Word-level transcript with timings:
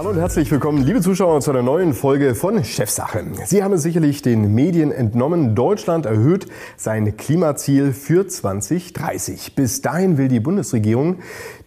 Hallo 0.00 0.12
und 0.12 0.18
herzlich 0.18 0.50
willkommen, 0.50 0.82
liebe 0.82 1.02
Zuschauer, 1.02 1.42
zu 1.42 1.50
einer 1.50 1.60
neuen 1.60 1.92
Folge 1.92 2.34
von 2.34 2.64
Chefsache. 2.64 3.22
Sie 3.44 3.62
haben 3.62 3.74
es 3.74 3.82
sicherlich 3.82 4.22
den 4.22 4.54
Medien 4.54 4.92
entnommen. 4.92 5.54
Deutschland 5.54 6.06
erhöht 6.06 6.46
sein 6.78 7.18
Klimaziel 7.18 7.92
für 7.92 8.26
2030. 8.26 9.54
Bis 9.54 9.82
dahin 9.82 10.16
will 10.16 10.28
die 10.28 10.40
Bundesregierung 10.40 11.18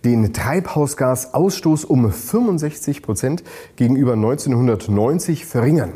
den 0.04 0.34
Treibhausgasausstoß 0.34 1.86
um 1.86 2.12
65 2.12 3.04
Prozent 3.04 3.44
gegenüber 3.76 4.14
1990 4.14 5.46
verringern. 5.46 5.94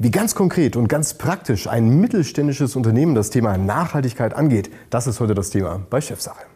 Wie 0.00 0.10
ganz 0.10 0.34
konkret 0.34 0.74
und 0.74 0.88
ganz 0.88 1.14
praktisch 1.14 1.68
ein 1.68 2.00
mittelständisches 2.00 2.74
Unternehmen 2.74 3.14
das 3.14 3.30
Thema 3.30 3.56
Nachhaltigkeit 3.58 4.34
angeht, 4.34 4.70
das 4.90 5.06
ist 5.06 5.20
heute 5.20 5.36
das 5.36 5.50
Thema 5.50 5.86
bei 5.88 6.00
Chefsache. 6.00 6.46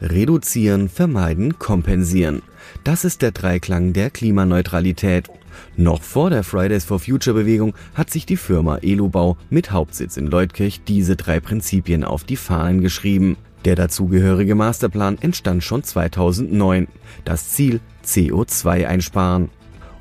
Reduzieren, 0.00 0.88
vermeiden, 0.88 1.60
kompensieren. 1.60 2.42
Das 2.86 3.04
ist 3.04 3.20
der 3.20 3.32
Dreiklang 3.32 3.94
der 3.94 4.10
Klimaneutralität. 4.10 5.28
Noch 5.76 6.04
vor 6.04 6.30
der 6.30 6.44
Fridays 6.44 6.84
for 6.84 7.00
Future 7.00 7.34
Bewegung 7.34 7.74
hat 7.94 8.10
sich 8.10 8.26
die 8.26 8.36
Firma 8.36 8.76
Elubau 8.76 9.36
mit 9.50 9.72
Hauptsitz 9.72 10.16
in 10.16 10.28
Leutkirch 10.28 10.82
diese 10.86 11.16
drei 11.16 11.40
Prinzipien 11.40 12.04
auf 12.04 12.22
die 12.22 12.36
Fahnen 12.36 12.82
geschrieben. 12.82 13.38
Der 13.64 13.74
dazugehörige 13.74 14.54
Masterplan 14.54 15.18
entstand 15.20 15.64
schon 15.64 15.82
2009. 15.82 16.86
Das 17.24 17.50
Ziel 17.50 17.80
CO2 18.04 18.86
einsparen. 18.86 19.50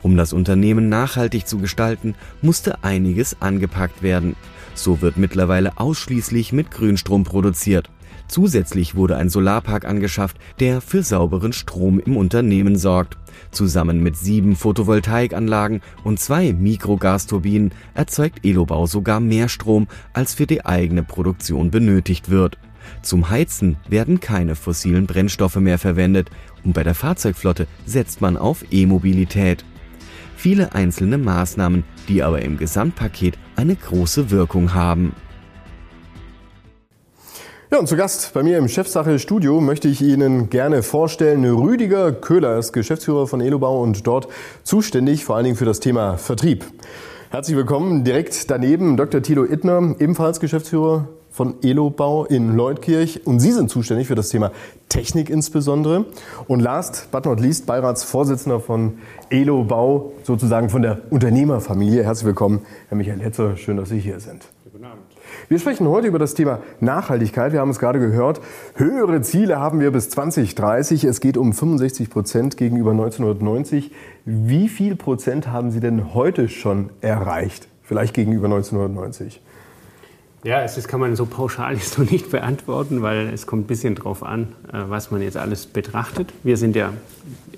Um 0.04 0.16
das 0.16 0.32
Unternehmen 0.32 0.88
nachhaltig 0.88 1.48
zu 1.48 1.58
gestalten, 1.58 2.14
musste 2.44 2.84
einiges 2.84 3.42
angepackt 3.42 4.04
werden. 4.04 4.36
So 4.76 5.02
wird 5.02 5.18
mittlerweile 5.18 5.80
ausschließlich 5.80 6.54
mit 6.54 6.70
Grünstrom 6.70 7.24
produziert. 7.24 7.90
Zusätzlich 8.28 8.96
wurde 8.96 9.18
ein 9.18 9.30
Solarpark 9.30 9.86
angeschafft, 9.86 10.38
der 10.60 10.82
für 10.82 11.04
sauberen 11.04 11.54
Strom 11.54 12.00
im 12.00 12.18
Unternehmen 12.18 12.76
sorgt. 12.76 13.18
Zusammen 13.52 14.02
mit 14.02 14.18
sieben 14.18 14.56
Photovoltaikanlagen 14.56 15.82
und 16.04 16.20
zwei 16.20 16.54
Mikrogasturbinen 16.54 17.72
erzeugt 17.94 18.40
Elobau 18.44 18.88
sogar 18.88 19.20
mehr 19.20 19.48
Strom, 19.48 19.88
als 20.14 20.34
für 20.34 20.48
die 20.48 20.66
eigene 20.66 21.04
Produktion 21.04 21.72
benötigt 21.72 22.30
wird. 22.30 22.58
Zum 23.02 23.30
Heizen 23.30 23.78
werden 23.88 24.20
keine 24.20 24.56
fossilen 24.56 25.08
Brennstoffe 25.08 25.56
mehr 25.56 25.80
verwendet 25.80 26.30
und 26.64 26.74
bei 26.74 26.84
der 26.84 26.96
Fahrzeugflotte 26.96 27.68
setzt 27.86 28.22
man 28.22 28.38
auf 28.38 28.64
E-Mobilität. 28.72 29.66
Viele 30.36 30.74
einzelne 30.74 31.18
Maßnahmen, 31.18 31.84
die 32.08 32.24
aber 32.24 32.42
im 32.42 32.58
Gesamtpaket 32.58 33.38
eine 33.56 33.76
große 33.76 34.32
Wirkung 34.32 34.74
haben. 34.74 35.14
Ja, 37.72 37.80
und 37.80 37.88
zu 37.88 37.98
Gast 37.98 38.34
bei 38.34 38.44
mir 38.44 38.58
im 38.58 38.68
Chefsache-Studio 38.68 39.60
möchte 39.60 39.88
ich 39.88 40.02
Ihnen 40.02 40.50
gerne 40.50 40.84
vorstellen, 40.84 41.44
Rüdiger 41.44 42.12
Köhler 42.14 42.58
ist 42.58 42.74
Geschäftsführer 42.74 43.28
von 43.28 43.42
Elobau 43.42 43.82
und 43.82 44.06
dort 44.06 44.28
zuständig 44.64 45.26
vor 45.26 45.36
allen 45.36 45.46
Dingen 45.46 45.58
für 45.58 45.66
das 45.66 45.80
Thema 45.80 46.18
Vertrieb. 46.18 46.64
Herzlich 47.32 47.58
willkommen. 47.58 48.04
Direkt 48.04 48.50
daneben 48.50 48.98
Dr. 48.98 49.22
Tilo 49.22 49.44
Ittner, 49.44 49.96
ebenfalls 50.00 50.40
Geschäftsführer 50.40 51.10
von 51.32 51.56
Elobau 51.64 52.24
in 52.24 52.56
Leutkirch 52.56 53.26
und 53.26 53.40
Sie 53.40 53.52
sind 53.52 53.70
zuständig 53.70 54.08
für 54.08 54.16
das 54.16 54.30
Thema 54.30 54.52
Technik 54.96 55.30
insbesondere. 55.30 56.06
Und 56.48 56.62
last 56.62 57.10
but 57.12 57.26
not 57.26 57.42
least 57.42 57.66
Beiratsvorsitzender 57.66 58.62
von 58.62 58.94
Elobau, 59.30 60.14
sozusagen 60.24 60.70
von 60.70 60.82
der 60.84 61.00
Unternehmerfamilie. 61.10 62.02
Herzlich 62.02 62.28
willkommen, 62.28 62.62
Herr 62.88 62.98
Michael 62.98 63.20
Hetzer. 63.20 63.58
Schön, 63.58 63.76
dass 63.76 63.90
Sie 63.90 64.00
hier 64.00 64.22
sind. 64.22 64.46
Guten 64.72 64.86
Abend. 64.86 65.04
Wir 65.50 65.60
sprechen 65.60 65.90
heute 65.90 66.08
über 66.08 66.18
das 66.18 66.34
Thema 66.34 66.60
Nachhaltigkeit. 66.80 67.52
Wir 67.52 67.60
haben 67.60 67.72
es 67.72 67.80
gerade 67.80 68.00
gehört. 68.00 68.40
Höhere 68.76 69.22
Ziele 69.22 69.60
haben 69.60 69.82
wir 69.82 69.92
bis 69.92 70.10
2030. 70.12 71.04
Es 71.04 71.20
geht 71.20 71.36
um 71.36 71.52
65 71.52 72.10
Prozent 72.10 72.56
gegenüber 72.56 72.92
1990. 72.92 73.92
Wie 74.24 74.70
viel 74.70 74.96
Prozent 74.96 75.50
haben 75.50 75.72
Sie 75.72 75.82
denn 75.82 76.14
heute 76.14 76.48
schon 76.48 76.90
erreicht? 77.02 77.68
Vielleicht 77.84 78.14
gegenüber 78.14 78.46
1990? 78.46 79.42
Ja, 80.46 80.62
es 80.62 80.88
kann 80.88 81.00
man 81.00 81.16
so 81.16 81.26
pauschal 81.26 81.76
so 81.78 82.04
nicht 82.04 82.30
beantworten, 82.30 83.02
weil 83.02 83.30
es 83.34 83.48
kommt 83.48 83.64
ein 83.64 83.68
bisschen 83.68 83.96
drauf 83.96 84.22
an, 84.22 84.50
äh, 84.72 84.78
was 84.88 85.10
man 85.10 85.24
jetzt 85.24 85.38
alles 85.38 85.66
betrachtet. 85.66 86.32
Wir 86.44 86.56
sind 86.58 86.76
ja, 86.76 86.94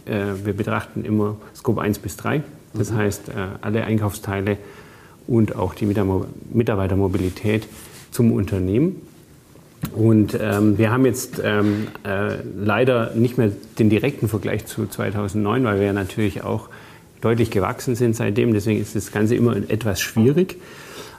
äh, 0.06 0.46
wir 0.46 0.54
betrachten 0.54 1.04
immer 1.04 1.36
Scope 1.54 1.82
1 1.82 2.00
bis 2.00 2.16
3. 2.16 2.44
Das 2.74 2.92
mhm. 2.92 2.96
heißt, 2.96 3.28
äh, 3.28 3.34
alle 3.60 3.84
Einkaufsteile 3.84 4.56
und 5.28 5.58
auch 5.58 5.74
die 5.74 5.86
Mitarbeitermobilität 5.86 7.68
zum 8.12 8.32
Unternehmen. 8.32 9.02
Und 9.94 10.38
ähm, 10.42 10.78
wir 10.78 10.90
haben 10.90 11.06
jetzt 11.06 11.42
ähm, 11.44 11.88
äh, 12.06 12.38
leider 12.58 13.14
nicht 13.16 13.38
mehr 13.38 13.52
den 13.80 13.90
direkten 13.90 14.30
Vergleich 14.30 14.66
zu 14.66 14.88
2009, 14.88 15.66
weil 15.66 15.80
wir 15.80 15.88
ja 15.88 15.94
natürlich 15.94 16.42
auch 16.42 16.70
deutlich 17.20 17.52
gewachsen 17.52 17.96
sind 17.96 18.16
seitdem. 18.16 18.54
Deswegen 18.54 18.80
ist 18.80 18.96
das 18.96 19.12
Ganze 19.12 19.36
immer 19.36 19.58
etwas 19.58 20.00
schwierig. 20.00 20.56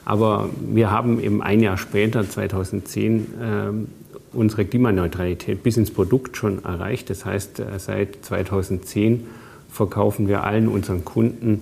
Aber 0.05 0.49
wir 0.59 0.91
haben 0.91 1.21
eben 1.21 1.41
ein 1.41 1.59
Jahr 1.59 1.77
später, 1.77 2.27
2010, 2.27 3.27
ähm, 3.41 3.87
unsere 4.33 4.65
Klimaneutralität 4.65 5.63
bis 5.63 5.77
ins 5.77 5.91
Produkt 5.91 6.37
schon 6.37 6.63
erreicht. 6.63 7.09
Das 7.09 7.25
heißt, 7.25 7.59
äh, 7.59 7.63
seit 7.77 8.23
2010 8.23 9.25
verkaufen 9.71 10.27
wir 10.27 10.43
allen 10.43 10.67
unseren 10.67 11.05
Kunden 11.05 11.61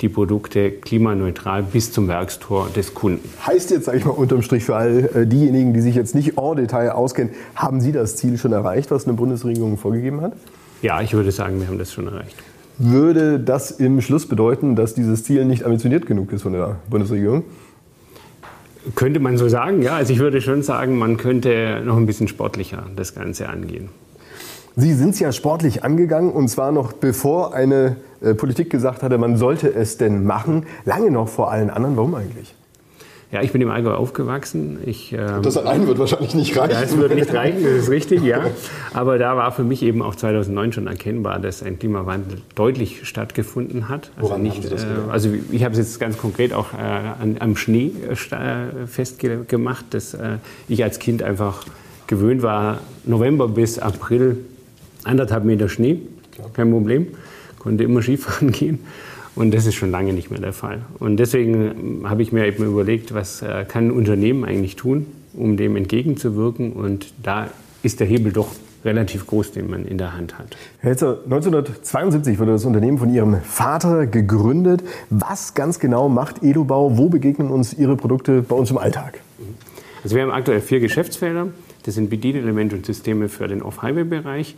die 0.00 0.08
Produkte 0.08 0.70
klimaneutral 0.70 1.62
bis 1.62 1.92
zum 1.92 2.06
Werkstor 2.08 2.68
des 2.74 2.94
Kunden. 2.94 3.28
Heißt 3.44 3.70
jetzt, 3.70 3.86
sage 3.86 3.98
ich 3.98 4.04
mal, 4.04 4.12
unterm 4.12 4.42
Strich 4.42 4.64
für 4.64 4.76
all 4.76 5.10
äh, 5.14 5.26
diejenigen, 5.26 5.74
die 5.74 5.80
sich 5.80 5.94
jetzt 5.94 6.14
nicht 6.14 6.38
en 6.38 6.56
Detail 6.56 6.90
auskennen, 6.90 7.32
haben 7.56 7.80
Sie 7.80 7.92
das 7.92 8.16
Ziel 8.16 8.38
schon 8.38 8.52
erreicht, 8.52 8.90
was 8.90 9.06
eine 9.06 9.14
Bundesregierung 9.14 9.76
vorgegeben 9.76 10.20
hat? 10.20 10.34
Ja, 10.82 11.00
ich 11.00 11.12
würde 11.14 11.32
sagen, 11.32 11.58
wir 11.60 11.66
haben 11.66 11.78
das 11.78 11.92
schon 11.92 12.06
erreicht. 12.06 12.36
Würde 12.78 13.40
das 13.40 13.72
im 13.72 14.00
Schluss 14.00 14.26
bedeuten, 14.26 14.76
dass 14.76 14.94
dieses 14.94 15.24
Ziel 15.24 15.44
nicht 15.44 15.64
ambitioniert 15.64 16.06
genug 16.06 16.32
ist 16.32 16.42
von 16.42 16.52
der 16.52 16.76
Bundesregierung? 16.88 17.42
Könnte 18.94 19.20
man 19.20 19.36
so 19.36 19.48
sagen, 19.48 19.82
ja. 19.82 19.96
Also 19.96 20.12
ich 20.12 20.18
würde 20.18 20.40
schon 20.40 20.62
sagen, 20.62 20.98
man 20.98 21.16
könnte 21.16 21.82
noch 21.84 21.96
ein 21.96 22.06
bisschen 22.06 22.28
sportlicher 22.28 22.86
das 22.96 23.14
Ganze 23.14 23.48
angehen. 23.48 23.88
Sie 24.76 24.94
sind 24.94 25.10
es 25.10 25.18
ja 25.18 25.32
sportlich 25.32 25.82
angegangen 25.82 26.30
und 26.30 26.48
zwar 26.48 26.70
noch 26.70 26.92
bevor 26.92 27.52
eine 27.52 27.96
äh, 28.20 28.34
Politik 28.34 28.70
gesagt 28.70 29.02
hatte, 29.02 29.18
man 29.18 29.36
sollte 29.36 29.74
es 29.74 29.98
denn 29.98 30.24
machen, 30.24 30.66
lange 30.84 31.10
noch 31.10 31.28
vor 31.28 31.50
allen 31.50 31.70
anderen. 31.70 31.96
Warum 31.96 32.14
eigentlich? 32.14 32.54
Ja, 33.30 33.42
ich 33.42 33.52
bin 33.52 33.60
im 33.60 33.70
Allgäu 33.70 33.92
aufgewachsen. 33.92 34.78
Ich, 34.86 35.12
ähm, 35.12 35.42
das 35.42 35.58
allein 35.58 35.86
wird 35.86 35.98
wahrscheinlich 35.98 36.34
nicht 36.34 36.56
reichen. 36.56 36.72
Ja, 36.72 36.82
es 36.82 36.96
wird 36.96 37.14
nicht 37.14 37.32
reichen, 37.34 37.62
das 37.62 37.72
ist 37.72 37.90
richtig, 37.90 38.22
ja. 38.22 38.40
Aber 38.94 39.18
da 39.18 39.36
war 39.36 39.52
für 39.52 39.64
mich 39.64 39.82
eben 39.82 40.00
auch 40.00 40.14
2009 40.14 40.72
schon 40.72 40.86
erkennbar, 40.86 41.38
dass 41.38 41.62
ein 41.62 41.78
Klimawandel 41.78 42.38
deutlich 42.54 43.06
stattgefunden 43.06 43.90
hat. 43.90 44.10
Also 44.16 44.30
Woran 44.30 44.42
nicht, 44.42 44.64
äh, 44.64 44.76
also 45.10 45.28
ich 45.50 45.62
habe 45.62 45.72
es 45.72 45.78
jetzt 45.78 46.00
ganz 46.00 46.16
konkret 46.16 46.54
auch 46.54 46.72
äh, 46.72 46.76
an, 46.76 47.36
am 47.40 47.54
Schnee 47.56 47.92
äh, 48.08 48.86
festgemacht, 48.86 49.92
dass 49.92 50.14
äh, 50.14 50.38
ich 50.66 50.82
als 50.82 50.98
Kind 50.98 51.22
einfach 51.22 51.66
gewöhnt 52.06 52.40
war, 52.40 52.78
November 53.04 53.46
bis 53.46 53.78
April 53.78 54.38
anderthalb 55.04 55.44
Meter 55.44 55.68
Schnee, 55.68 56.00
kein 56.54 56.70
Problem, 56.70 57.08
konnte 57.58 57.84
immer 57.84 58.00
Skifahren 58.00 58.52
gehen. 58.52 58.80
Und 59.38 59.54
das 59.54 59.66
ist 59.66 59.76
schon 59.76 59.92
lange 59.92 60.12
nicht 60.12 60.32
mehr 60.32 60.40
der 60.40 60.52
Fall. 60.52 60.80
Und 60.98 61.16
deswegen 61.18 62.02
habe 62.02 62.22
ich 62.22 62.32
mir 62.32 62.44
eben 62.44 62.64
überlegt, 62.64 63.14
was 63.14 63.40
äh, 63.40 63.64
kann 63.68 63.86
ein 63.86 63.90
Unternehmen 63.92 64.44
eigentlich 64.44 64.74
tun, 64.74 65.06
um 65.32 65.56
dem 65.56 65.76
entgegenzuwirken. 65.76 66.72
Und 66.72 67.12
da 67.22 67.46
ist 67.84 68.00
der 68.00 68.08
Hebel 68.08 68.32
doch 68.32 68.48
relativ 68.84 69.28
groß, 69.28 69.52
den 69.52 69.70
man 69.70 69.84
in 69.84 69.96
der 69.96 70.16
Hand 70.16 70.40
hat. 70.40 70.56
Herr 70.80 70.90
Hetzer, 70.90 71.18
1972 71.22 72.40
wurde 72.40 72.50
das 72.50 72.64
Unternehmen 72.64 72.98
von 72.98 73.14
Ihrem 73.14 73.40
Vater 73.42 74.08
gegründet. 74.08 74.82
Was 75.08 75.54
ganz 75.54 75.78
genau 75.78 76.08
macht 76.08 76.42
Edubau? 76.42 76.98
Wo 76.98 77.08
begegnen 77.08 77.48
uns 77.48 77.72
Ihre 77.72 77.96
Produkte 77.96 78.42
bei 78.42 78.56
uns 78.56 78.72
im 78.72 78.78
Alltag? 78.78 79.20
Also 80.02 80.16
wir 80.16 80.24
haben 80.24 80.32
aktuell 80.32 80.60
vier 80.60 80.80
Geschäftsfelder. 80.80 81.46
Das 81.84 81.94
sind 81.94 82.10
Bedienelemente 82.10 82.74
und 82.74 82.84
Systeme 82.84 83.28
für 83.28 83.46
den 83.46 83.62
Off-Highway-Bereich, 83.62 84.56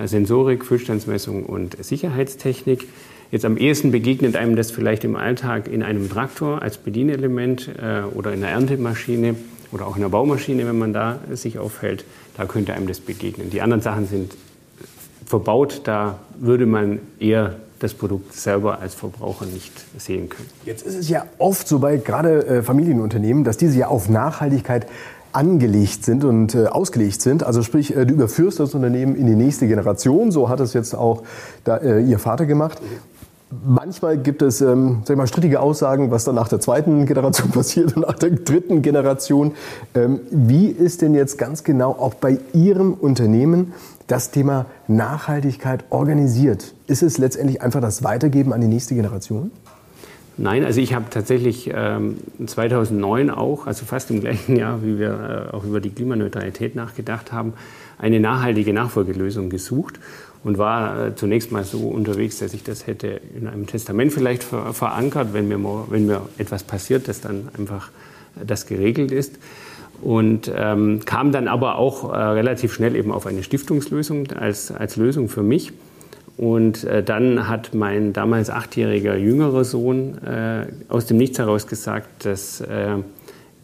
äh, 0.00 0.06
Sensorik, 0.06 0.64
Füllstandsmessung 0.64 1.44
und 1.44 1.82
Sicherheitstechnik. 1.84 2.86
Jetzt 3.32 3.46
am 3.46 3.56
ehesten 3.56 3.92
begegnet 3.92 4.36
einem 4.36 4.56
das 4.56 4.70
vielleicht 4.70 5.04
im 5.04 5.16
Alltag 5.16 5.66
in 5.66 5.82
einem 5.82 6.10
Traktor 6.10 6.60
als 6.60 6.76
Bedienelement 6.76 7.66
äh, 7.82 8.02
oder 8.14 8.34
in 8.34 8.44
einer 8.44 8.52
Erntemaschine 8.52 9.36
oder 9.72 9.86
auch 9.86 9.96
in 9.96 10.02
einer 10.02 10.10
Baumaschine, 10.10 10.66
wenn 10.66 10.78
man 10.78 10.92
da 10.92 11.18
sich 11.32 11.58
aufhält. 11.58 12.04
Da 12.36 12.44
könnte 12.44 12.74
einem 12.74 12.86
das 12.86 13.00
begegnen. 13.00 13.48
Die 13.48 13.62
anderen 13.62 13.80
Sachen 13.80 14.06
sind 14.06 14.36
verbaut, 15.24 15.80
da 15.84 16.18
würde 16.38 16.66
man 16.66 17.00
eher 17.18 17.56
das 17.78 17.94
Produkt 17.94 18.34
selber 18.34 18.80
als 18.80 18.94
Verbraucher 18.94 19.46
nicht 19.46 19.72
sehen 19.96 20.28
können. 20.28 20.50
Jetzt 20.66 20.86
ist 20.86 20.94
es 20.94 21.08
ja 21.08 21.24
oft 21.38 21.66
so 21.66 21.78
bei 21.78 21.96
gerade 21.96 22.46
äh, 22.46 22.62
Familienunternehmen, 22.62 23.44
dass 23.44 23.56
diese 23.56 23.78
ja 23.78 23.88
auf 23.88 24.10
Nachhaltigkeit 24.10 24.86
angelegt 25.32 26.04
sind 26.04 26.24
und 26.24 26.54
äh, 26.54 26.66
ausgelegt 26.66 27.22
sind. 27.22 27.42
Also 27.42 27.62
sprich, 27.62 27.96
äh, 27.96 28.04
du 28.04 28.12
überführst 28.12 28.60
das 28.60 28.74
Unternehmen 28.74 29.16
in 29.16 29.26
die 29.26 29.34
nächste 29.34 29.66
Generation. 29.66 30.30
So 30.30 30.50
hat 30.50 30.60
es 30.60 30.74
jetzt 30.74 30.94
auch 30.94 31.22
da, 31.64 31.78
äh, 31.78 32.02
Ihr 32.02 32.18
Vater 32.18 32.44
gemacht. 32.44 32.78
Manchmal 33.66 34.16
gibt 34.16 34.40
es 34.40 34.62
ähm, 34.62 35.02
sag 35.04 35.18
mal, 35.18 35.26
strittige 35.26 35.60
Aussagen, 35.60 36.10
was 36.10 36.24
dann 36.24 36.36
nach 36.36 36.48
der 36.48 36.60
zweiten 36.60 37.04
Generation 37.04 37.50
passiert 37.52 37.94
und 37.96 38.02
nach 38.06 38.18
der 38.18 38.30
dritten 38.30 38.80
Generation. 38.80 39.52
Ähm, 39.94 40.20
wie 40.30 40.68
ist 40.68 41.02
denn 41.02 41.14
jetzt 41.14 41.36
ganz 41.36 41.62
genau 41.62 41.90
auch 41.90 42.14
bei 42.14 42.38
Ihrem 42.54 42.94
Unternehmen 42.94 43.74
das 44.06 44.30
Thema 44.30 44.66
Nachhaltigkeit 44.88 45.84
organisiert? 45.90 46.74
Ist 46.86 47.02
es 47.02 47.18
letztendlich 47.18 47.60
einfach 47.60 47.82
das 47.82 48.02
Weitergeben 48.02 48.54
an 48.54 48.62
die 48.62 48.68
nächste 48.68 48.94
Generation? 48.94 49.50
Nein, 50.38 50.64
also 50.64 50.80
ich 50.80 50.94
habe 50.94 51.04
tatsächlich 51.10 51.70
ähm, 51.74 52.16
2009 52.46 53.28
auch, 53.28 53.66
also 53.66 53.84
fast 53.84 54.10
im 54.10 54.20
gleichen 54.20 54.56
Jahr, 54.56 54.82
wie 54.82 54.98
wir 54.98 55.48
äh, 55.52 55.54
auch 55.54 55.64
über 55.64 55.80
die 55.80 55.90
Klimaneutralität 55.90 56.74
nachgedacht 56.74 57.32
haben, 57.32 57.52
eine 57.98 58.18
nachhaltige 58.18 58.72
Nachfolgelösung 58.72 59.50
gesucht 59.50 60.00
und 60.44 60.58
war 60.58 61.06
äh, 61.06 61.14
zunächst 61.14 61.52
mal 61.52 61.64
so 61.64 61.88
unterwegs, 61.88 62.38
dass 62.38 62.54
ich 62.54 62.62
das 62.62 62.86
hätte 62.86 63.20
in 63.36 63.46
einem 63.46 63.66
Testament 63.66 64.12
vielleicht 64.12 64.42
ver 64.42 64.72
verankert, 64.72 65.28
wenn 65.32 65.48
mir, 65.48 65.58
wenn 65.88 66.06
mir 66.06 66.22
etwas 66.38 66.64
passiert, 66.64 67.08
dass 67.08 67.20
dann 67.20 67.48
einfach 67.56 67.90
äh, 68.40 68.44
das 68.44 68.66
geregelt 68.66 69.12
ist. 69.12 69.38
Und 70.00 70.50
ähm, 70.54 71.00
kam 71.04 71.30
dann 71.30 71.46
aber 71.46 71.76
auch 71.76 72.12
äh, 72.12 72.16
relativ 72.16 72.72
schnell 72.72 72.96
eben 72.96 73.12
auf 73.12 73.26
eine 73.26 73.44
Stiftungslösung 73.44 74.32
als, 74.32 74.72
als 74.72 74.96
Lösung 74.96 75.28
für 75.28 75.44
mich. 75.44 75.72
Und 76.36 76.82
äh, 76.84 77.04
dann 77.04 77.46
hat 77.48 77.72
mein 77.72 78.12
damals 78.12 78.50
achtjähriger 78.50 79.16
jüngerer 79.16 79.64
Sohn 79.64 80.18
äh, 80.26 80.66
aus 80.88 81.06
dem 81.06 81.18
Nichts 81.18 81.38
heraus 81.38 81.68
gesagt, 81.68 82.24
dass 82.24 82.60
äh, 82.62 82.96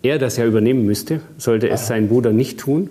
er 0.02 0.18
das 0.18 0.36
ja 0.36 0.46
übernehmen 0.46 0.86
müsste, 0.86 1.20
sollte 1.38 1.70
es 1.70 1.88
sein 1.88 2.08
Bruder 2.08 2.32
nicht 2.32 2.60
tun. 2.60 2.90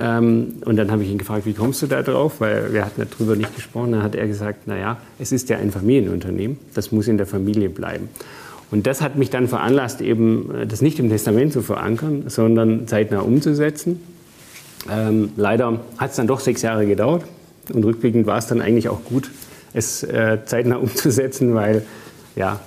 Ähm, 0.00 0.54
und 0.64 0.76
dann 0.76 0.90
habe 0.90 1.02
ich 1.02 1.10
ihn 1.10 1.18
gefragt, 1.18 1.44
wie 1.46 1.54
kommst 1.54 1.82
du 1.82 1.86
da 1.86 2.02
drauf? 2.02 2.40
Weil 2.40 2.72
wir 2.72 2.84
hatten 2.84 3.02
darüber 3.10 3.34
nicht 3.36 3.54
gesprochen. 3.54 3.92
Dann 3.92 4.02
hat 4.02 4.14
er 4.14 4.26
gesagt, 4.26 4.66
naja, 4.66 4.98
es 5.18 5.32
ist 5.32 5.48
ja 5.48 5.58
ein 5.58 5.72
Familienunternehmen, 5.72 6.58
das 6.74 6.92
muss 6.92 7.08
in 7.08 7.16
der 7.16 7.26
Familie 7.26 7.68
bleiben. 7.68 8.08
Und 8.70 8.86
das 8.86 9.00
hat 9.00 9.16
mich 9.16 9.30
dann 9.30 9.48
veranlasst, 9.48 10.00
eben 10.00 10.54
äh, 10.54 10.66
das 10.66 10.82
nicht 10.82 10.98
im 10.98 11.08
Testament 11.08 11.52
zu 11.52 11.62
verankern, 11.62 12.24
sondern 12.26 12.86
zeitnah 12.86 13.20
umzusetzen. 13.20 14.00
Ähm, 14.90 15.30
leider 15.36 15.80
hat 15.96 16.10
es 16.10 16.16
dann 16.16 16.26
doch 16.26 16.40
sechs 16.40 16.62
Jahre 16.62 16.86
gedauert, 16.86 17.24
und 17.72 17.84
rückblickend 17.84 18.26
war 18.26 18.38
es 18.38 18.46
dann 18.46 18.62
eigentlich 18.62 18.88
auch 18.88 19.04
gut, 19.04 19.30
es 19.72 20.02
äh, 20.02 20.38
zeitnah 20.44 20.76
umzusetzen, 20.78 21.54
weil 21.54 21.84
ja, 22.36 22.60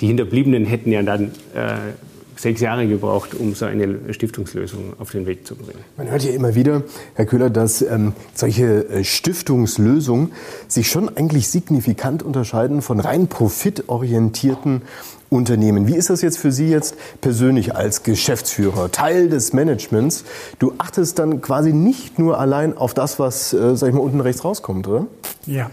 die 0.00 0.06
Hinterbliebenen 0.06 0.64
hätten 0.64 0.92
ja 0.92 1.02
dann 1.02 1.32
äh, 1.54 1.92
sechs 2.40 2.60
Jahre 2.60 2.86
gebraucht, 2.86 3.34
um 3.34 3.54
so 3.54 3.66
eine 3.66 4.12
Stiftungslösung 4.12 4.94
auf 4.98 5.10
den 5.10 5.26
Weg 5.26 5.46
zu 5.46 5.54
bringen. 5.54 5.80
Man 5.96 6.10
hört 6.10 6.22
ja 6.22 6.30
immer 6.30 6.54
wieder, 6.54 6.82
Herr 7.14 7.26
Köhler, 7.26 7.50
dass 7.50 7.82
ähm, 7.82 8.14
solche 8.34 8.88
äh, 8.88 9.04
Stiftungslösungen 9.04 10.32
sich 10.66 10.90
schon 10.90 11.14
eigentlich 11.16 11.48
signifikant 11.48 12.22
unterscheiden 12.22 12.80
von 12.80 12.98
rein 13.00 13.28
profitorientierten 13.28 14.82
Unternehmen. 15.28 15.86
Wie 15.86 15.94
ist 15.94 16.10
das 16.10 16.22
jetzt 16.22 16.38
für 16.38 16.50
Sie 16.50 16.68
jetzt 16.68 16.96
persönlich 17.20 17.76
als 17.76 18.02
Geschäftsführer, 18.02 18.90
Teil 18.90 19.28
des 19.28 19.52
Managements? 19.52 20.24
Du 20.58 20.72
achtest 20.78 21.18
dann 21.18 21.40
quasi 21.40 21.72
nicht 21.72 22.18
nur 22.18 22.40
allein 22.40 22.76
auf 22.76 22.94
das, 22.94 23.18
was, 23.18 23.52
äh, 23.52 23.76
sag 23.76 23.88
ich 23.88 23.94
mal, 23.94 24.00
unten 24.00 24.20
rechts 24.20 24.44
rauskommt, 24.44 24.88
oder? 24.88 25.06
Ja. 25.46 25.70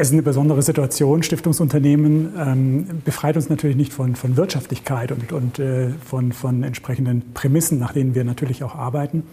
Es 0.00 0.08
ist 0.08 0.14
eine 0.14 0.22
besondere 0.22 0.62
Situation. 0.62 1.22
Stiftungsunternehmen 1.22 2.32
ähm, 2.38 2.86
befreit 3.04 3.36
uns 3.36 3.50
natürlich 3.50 3.76
nicht 3.76 3.92
von, 3.92 4.16
von 4.16 4.38
Wirtschaftlichkeit 4.38 5.12
und, 5.12 5.30
und 5.30 5.58
äh, 5.58 5.90
von, 6.06 6.32
von 6.32 6.62
entsprechenden 6.62 7.34
Prämissen, 7.34 7.78
nach 7.78 7.92
denen 7.92 8.14
wir 8.14 8.24
natürlich 8.24 8.64
auch 8.64 8.74
arbeiten. 8.74 9.24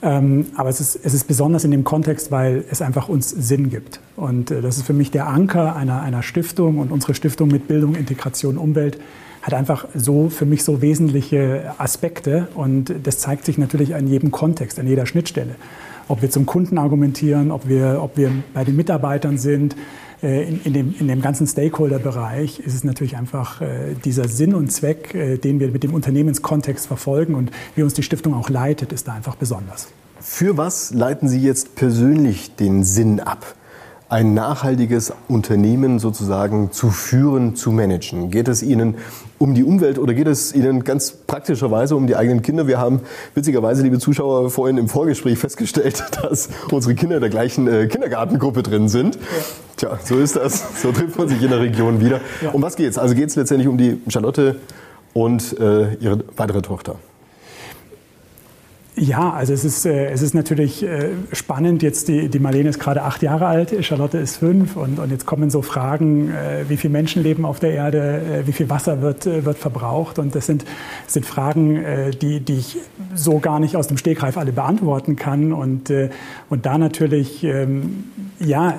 Ähm, 0.00 0.46
aber 0.54 0.68
es 0.68 0.78
ist, 0.78 1.00
es 1.02 1.14
ist 1.14 1.24
besonders 1.24 1.64
in 1.64 1.72
dem 1.72 1.82
Kontext, 1.82 2.30
weil 2.30 2.64
es 2.70 2.80
einfach 2.80 3.08
uns 3.08 3.28
Sinn 3.28 3.70
gibt. 3.70 3.98
Und 4.14 4.52
äh, 4.52 4.60
das 4.60 4.76
ist 4.76 4.86
für 4.86 4.92
mich 4.92 5.10
der 5.10 5.26
Anker 5.26 5.74
einer, 5.74 6.00
einer 6.00 6.22
Stiftung 6.22 6.78
und 6.78 6.92
unsere 6.92 7.14
Stiftung 7.14 7.48
mit 7.48 7.66
Bildung, 7.66 7.96
Integration, 7.96 8.56
Umwelt 8.56 9.00
hat 9.42 9.54
einfach 9.54 9.88
so 9.96 10.28
für 10.28 10.46
mich 10.46 10.62
so 10.62 10.80
wesentliche 10.80 11.74
Aspekte 11.78 12.46
und 12.54 12.94
das 13.02 13.18
zeigt 13.18 13.44
sich 13.46 13.58
natürlich 13.58 13.96
an 13.96 14.06
jedem 14.06 14.30
Kontext, 14.30 14.78
an 14.78 14.86
jeder 14.86 15.06
Schnittstelle. 15.06 15.56
Ob 16.08 16.22
wir 16.22 16.30
zum 16.30 16.46
Kunden 16.46 16.78
argumentieren, 16.78 17.50
ob 17.50 17.68
wir, 17.68 18.00
ob 18.02 18.16
wir 18.16 18.30
bei 18.54 18.64
den 18.64 18.76
Mitarbeitern 18.76 19.38
sind, 19.38 19.76
äh, 20.22 20.48
in, 20.48 20.60
in, 20.64 20.72
dem, 20.72 20.94
in 20.98 21.08
dem 21.08 21.20
ganzen 21.20 21.46
Stakeholder-Bereich 21.46 22.60
ist 22.60 22.74
es 22.74 22.82
natürlich 22.84 23.16
einfach 23.16 23.60
äh, 23.60 23.94
dieser 24.04 24.26
Sinn 24.26 24.54
und 24.54 24.72
Zweck, 24.72 25.14
äh, 25.14 25.36
den 25.36 25.60
wir 25.60 25.68
mit 25.68 25.82
dem 25.84 25.94
Unternehmenskontext 25.94 26.86
verfolgen 26.86 27.34
und 27.34 27.50
wie 27.76 27.82
uns 27.82 27.94
die 27.94 28.02
Stiftung 28.02 28.34
auch 28.34 28.48
leitet, 28.48 28.92
ist 28.92 29.06
da 29.06 29.12
einfach 29.12 29.36
besonders. 29.36 29.88
Für 30.20 30.56
was 30.56 30.92
leiten 30.92 31.28
Sie 31.28 31.40
jetzt 31.40 31.76
persönlich 31.76 32.56
den 32.56 32.82
Sinn 32.82 33.20
ab? 33.20 33.54
Ein 34.08 34.32
nachhaltiges 34.32 35.12
Unternehmen 35.28 35.98
sozusagen 35.98 36.72
zu 36.72 36.90
führen, 36.90 37.56
zu 37.56 37.72
managen? 37.72 38.30
Geht 38.30 38.48
es 38.48 38.62
Ihnen 38.62 38.94
um 39.38 39.54
die 39.54 39.64
Umwelt 39.64 39.98
oder 39.98 40.14
geht 40.14 40.26
es 40.26 40.54
Ihnen 40.54 40.84
ganz 40.84 41.12
praktischerweise 41.12 41.94
um 41.94 42.06
die 42.06 42.16
eigenen 42.16 42.40
Kinder? 42.40 42.66
Wir 42.66 42.78
haben 42.78 43.00
witzigerweise, 43.34 43.82
liebe 43.82 43.98
Zuschauer, 43.98 44.50
vorhin 44.50 44.78
im 44.78 44.88
Vorgespräch 44.88 45.38
festgestellt, 45.38 46.02
dass 46.22 46.48
unsere 46.70 46.94
Kinder 46.94 47.16
in 47.16 47.20
der 47.20 47.30
gleichen 47.30 47.68
äh, 47.68 47.86
Kindergartengruppe 47.86 48.62
drin 48.62 48.88
sind. 48.88 49.16
Ja. 49.16 49.20
Tja, 49.76 49.98
so 50.02 50.18
ist 50.18 50.36
das. 50.36 50.80
So 50.80 50.90
trifft 50.90 51.18
man 51.18 51.28
sich 51.28 51.42
in 51.42 51.50
der 51.50 51.60
Region 51.60 52.00
wieder. 52.00 52.20
Ja. 52.42 52.50
Um 52.50 52.62
was 52.62 52.76
geht 52.76 52.90
es? 52.90 52.98
Also 52.98 53.14
geht 53.14 53.28
es 53.28 53.36
letztendlich 53.36 53.68
um 53.68 53.76
die 53.76 54.00
Charlotte 54.08 54.56
und 55.12 55.58
äh, 55.60 55.94
ihre 55.94 56.24
weitere 56.36 56.62
Tochter. 56.62 56.96
Ja, 59.00 59.30
also 59.30 59.52
es 59.52 59.64
ist, 59.64 59.86
äh, 59.86 60.10
es 60.10 60.22
ist 60.22 60.34
natürlich 60.34 60.82
äh, 60.82 61.10
spannend. 61.32 61.82
Jetzt 61.82 62.08
die, 62.08 62.28
die 62.28 62.38
Marlene 62.40 62.68
ist 62.68 62.80
gerade 62.80 63.02
acht 63.02 63.22
Jahre 63.22 63.46
alt, 63.46 63.72
Charlotte 63.84 64.18
ist 64.18 64.38
fünf 64.38 64.76
und, 64.76 64.98
und 64.98 65.10
jetzt 65.12 65.24
kommen 65.24 65.50
so 65.50 65.62
Fragen, 65.62 66.30
äh, 66.30 66.64
wie 66.68 66.76
viele 66.76 66.92
Menschen 66.92 67.22
leben 67.22 67.44
auf 67.44 67.60
der 67.60 67.72
Erde, 67.72 68.20
äh, 68.42 68.46
wie 68.46 68.52
viel 68.52 68.68
Wasser 68.68 69.00
wird, 69.00 69.26
äh, 69.26 69.44
wird 69.44 69.56
verbraucht. 69.58 70.18
Und 70.18 70.34
das 70.34 70.46
sind, 70.46 70.64
sind 71.06 71.26
Fragen, 71.26 71.76
äh, 71.76 72.10
die, 72.10 72.40
die 72.40 72.58
ich 72.58 72.78
so 73.14 73.38
gar 73.38 73.60
nicht 73.60 73.76
aus 73.76 73.86
dem 73.86 73.98
Stegreif 73.98 74.36
alle 74.36 74.52
beantworten 74.52 75.14
kann. 75.14 75.52
Und, 75.52 75.92
und 76.50 76.66
da 76.66 76.78
natürlich 76.78 77.44
ähm, 77.44 78.04
ja, 78.40 78.74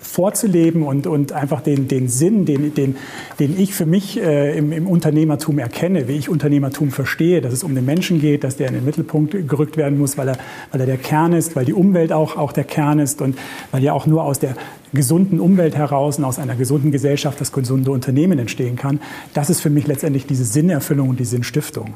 vorzuleben 0.00 0.82
und, 0.82 1.06
und 1.06 1.32
einfach 1.32 1.60
den, 1.60 1.88
den 1.88 2.08
Sinn, 2.08 2.46
den, 2.46 2.74
den, 2.74 2.96
den 3.38 3.58
ich 3.60 3.74
für 3.74 3.86
mich 3.86 4.18
im, 4.18 4.72
im 4.72 4.86
Unternehmertum 4.86 5.58
erkenne, 5.58 6.08
wie 6.08 6.12
ich 6.12 6.28
Unternehmertum 6.28 6.90
verstehe, 6.90 7.40
dass 7.40 7.52
es 7.52 7.62
um 7.62 7.74
den 7.74 7.84
Menschen 7.84 8.20
geht, 8.20 8.44
dass 8.44 8.56
der 8.56 8.68
eine 8.68 8.78
den 8.78 8.84
Mittelpunkt 8.84 9.48
gerückt 9.48 9.76
werden 9.76 9.98
muss, 9.98 10.16
weil 10.16 10.28
er, 10.28 10.36
weil 10.72 10.80
er 10.80 10.86
der 10.86 10.96
Kern 10.96 11.32
ist, 11.32 11.56
weil 11.56 11.64
die 11.64 11.74
Umwelt 11.74 12.12
auch, 12.12 12.36
auch 12.36 12.52
der 12.52 12.64
Kern 12.64 12.98
ist 12.98 13.20
und 13.20 13.36
weil 13.70 13.82
ja 13.82 13.92
auch 13.92 14.06
nur 14.06 14.22
aus 14.22 14.38
der 14.38 14.54
gesunden 14.92 15.40
Umwelt 15.40 15.76
heraus 15.76 16.18
und 16.18 16.24
aus 16.24 16.38
einer 16.38 16.54
gesunden 16.54 16.90
Gesellschaft 16.92 17.40
das 17.40 17.52
gesunde 17.52 17.90
Unternehmen 17.90 18.38
entstehen 18.38 18.76
kann. 18.76 19.00
Das 19.34 19.50
ist 19.50 19.60
für 19.60 19.70
mich 19.70 19.86
letztendlich 19.86 20.26
diese 20.26 20.44
Sinnerfüllung 20.44 21.10
und 21.10 21.20
die 21.20 21.24
Sinnstiftung. 21.24 21.94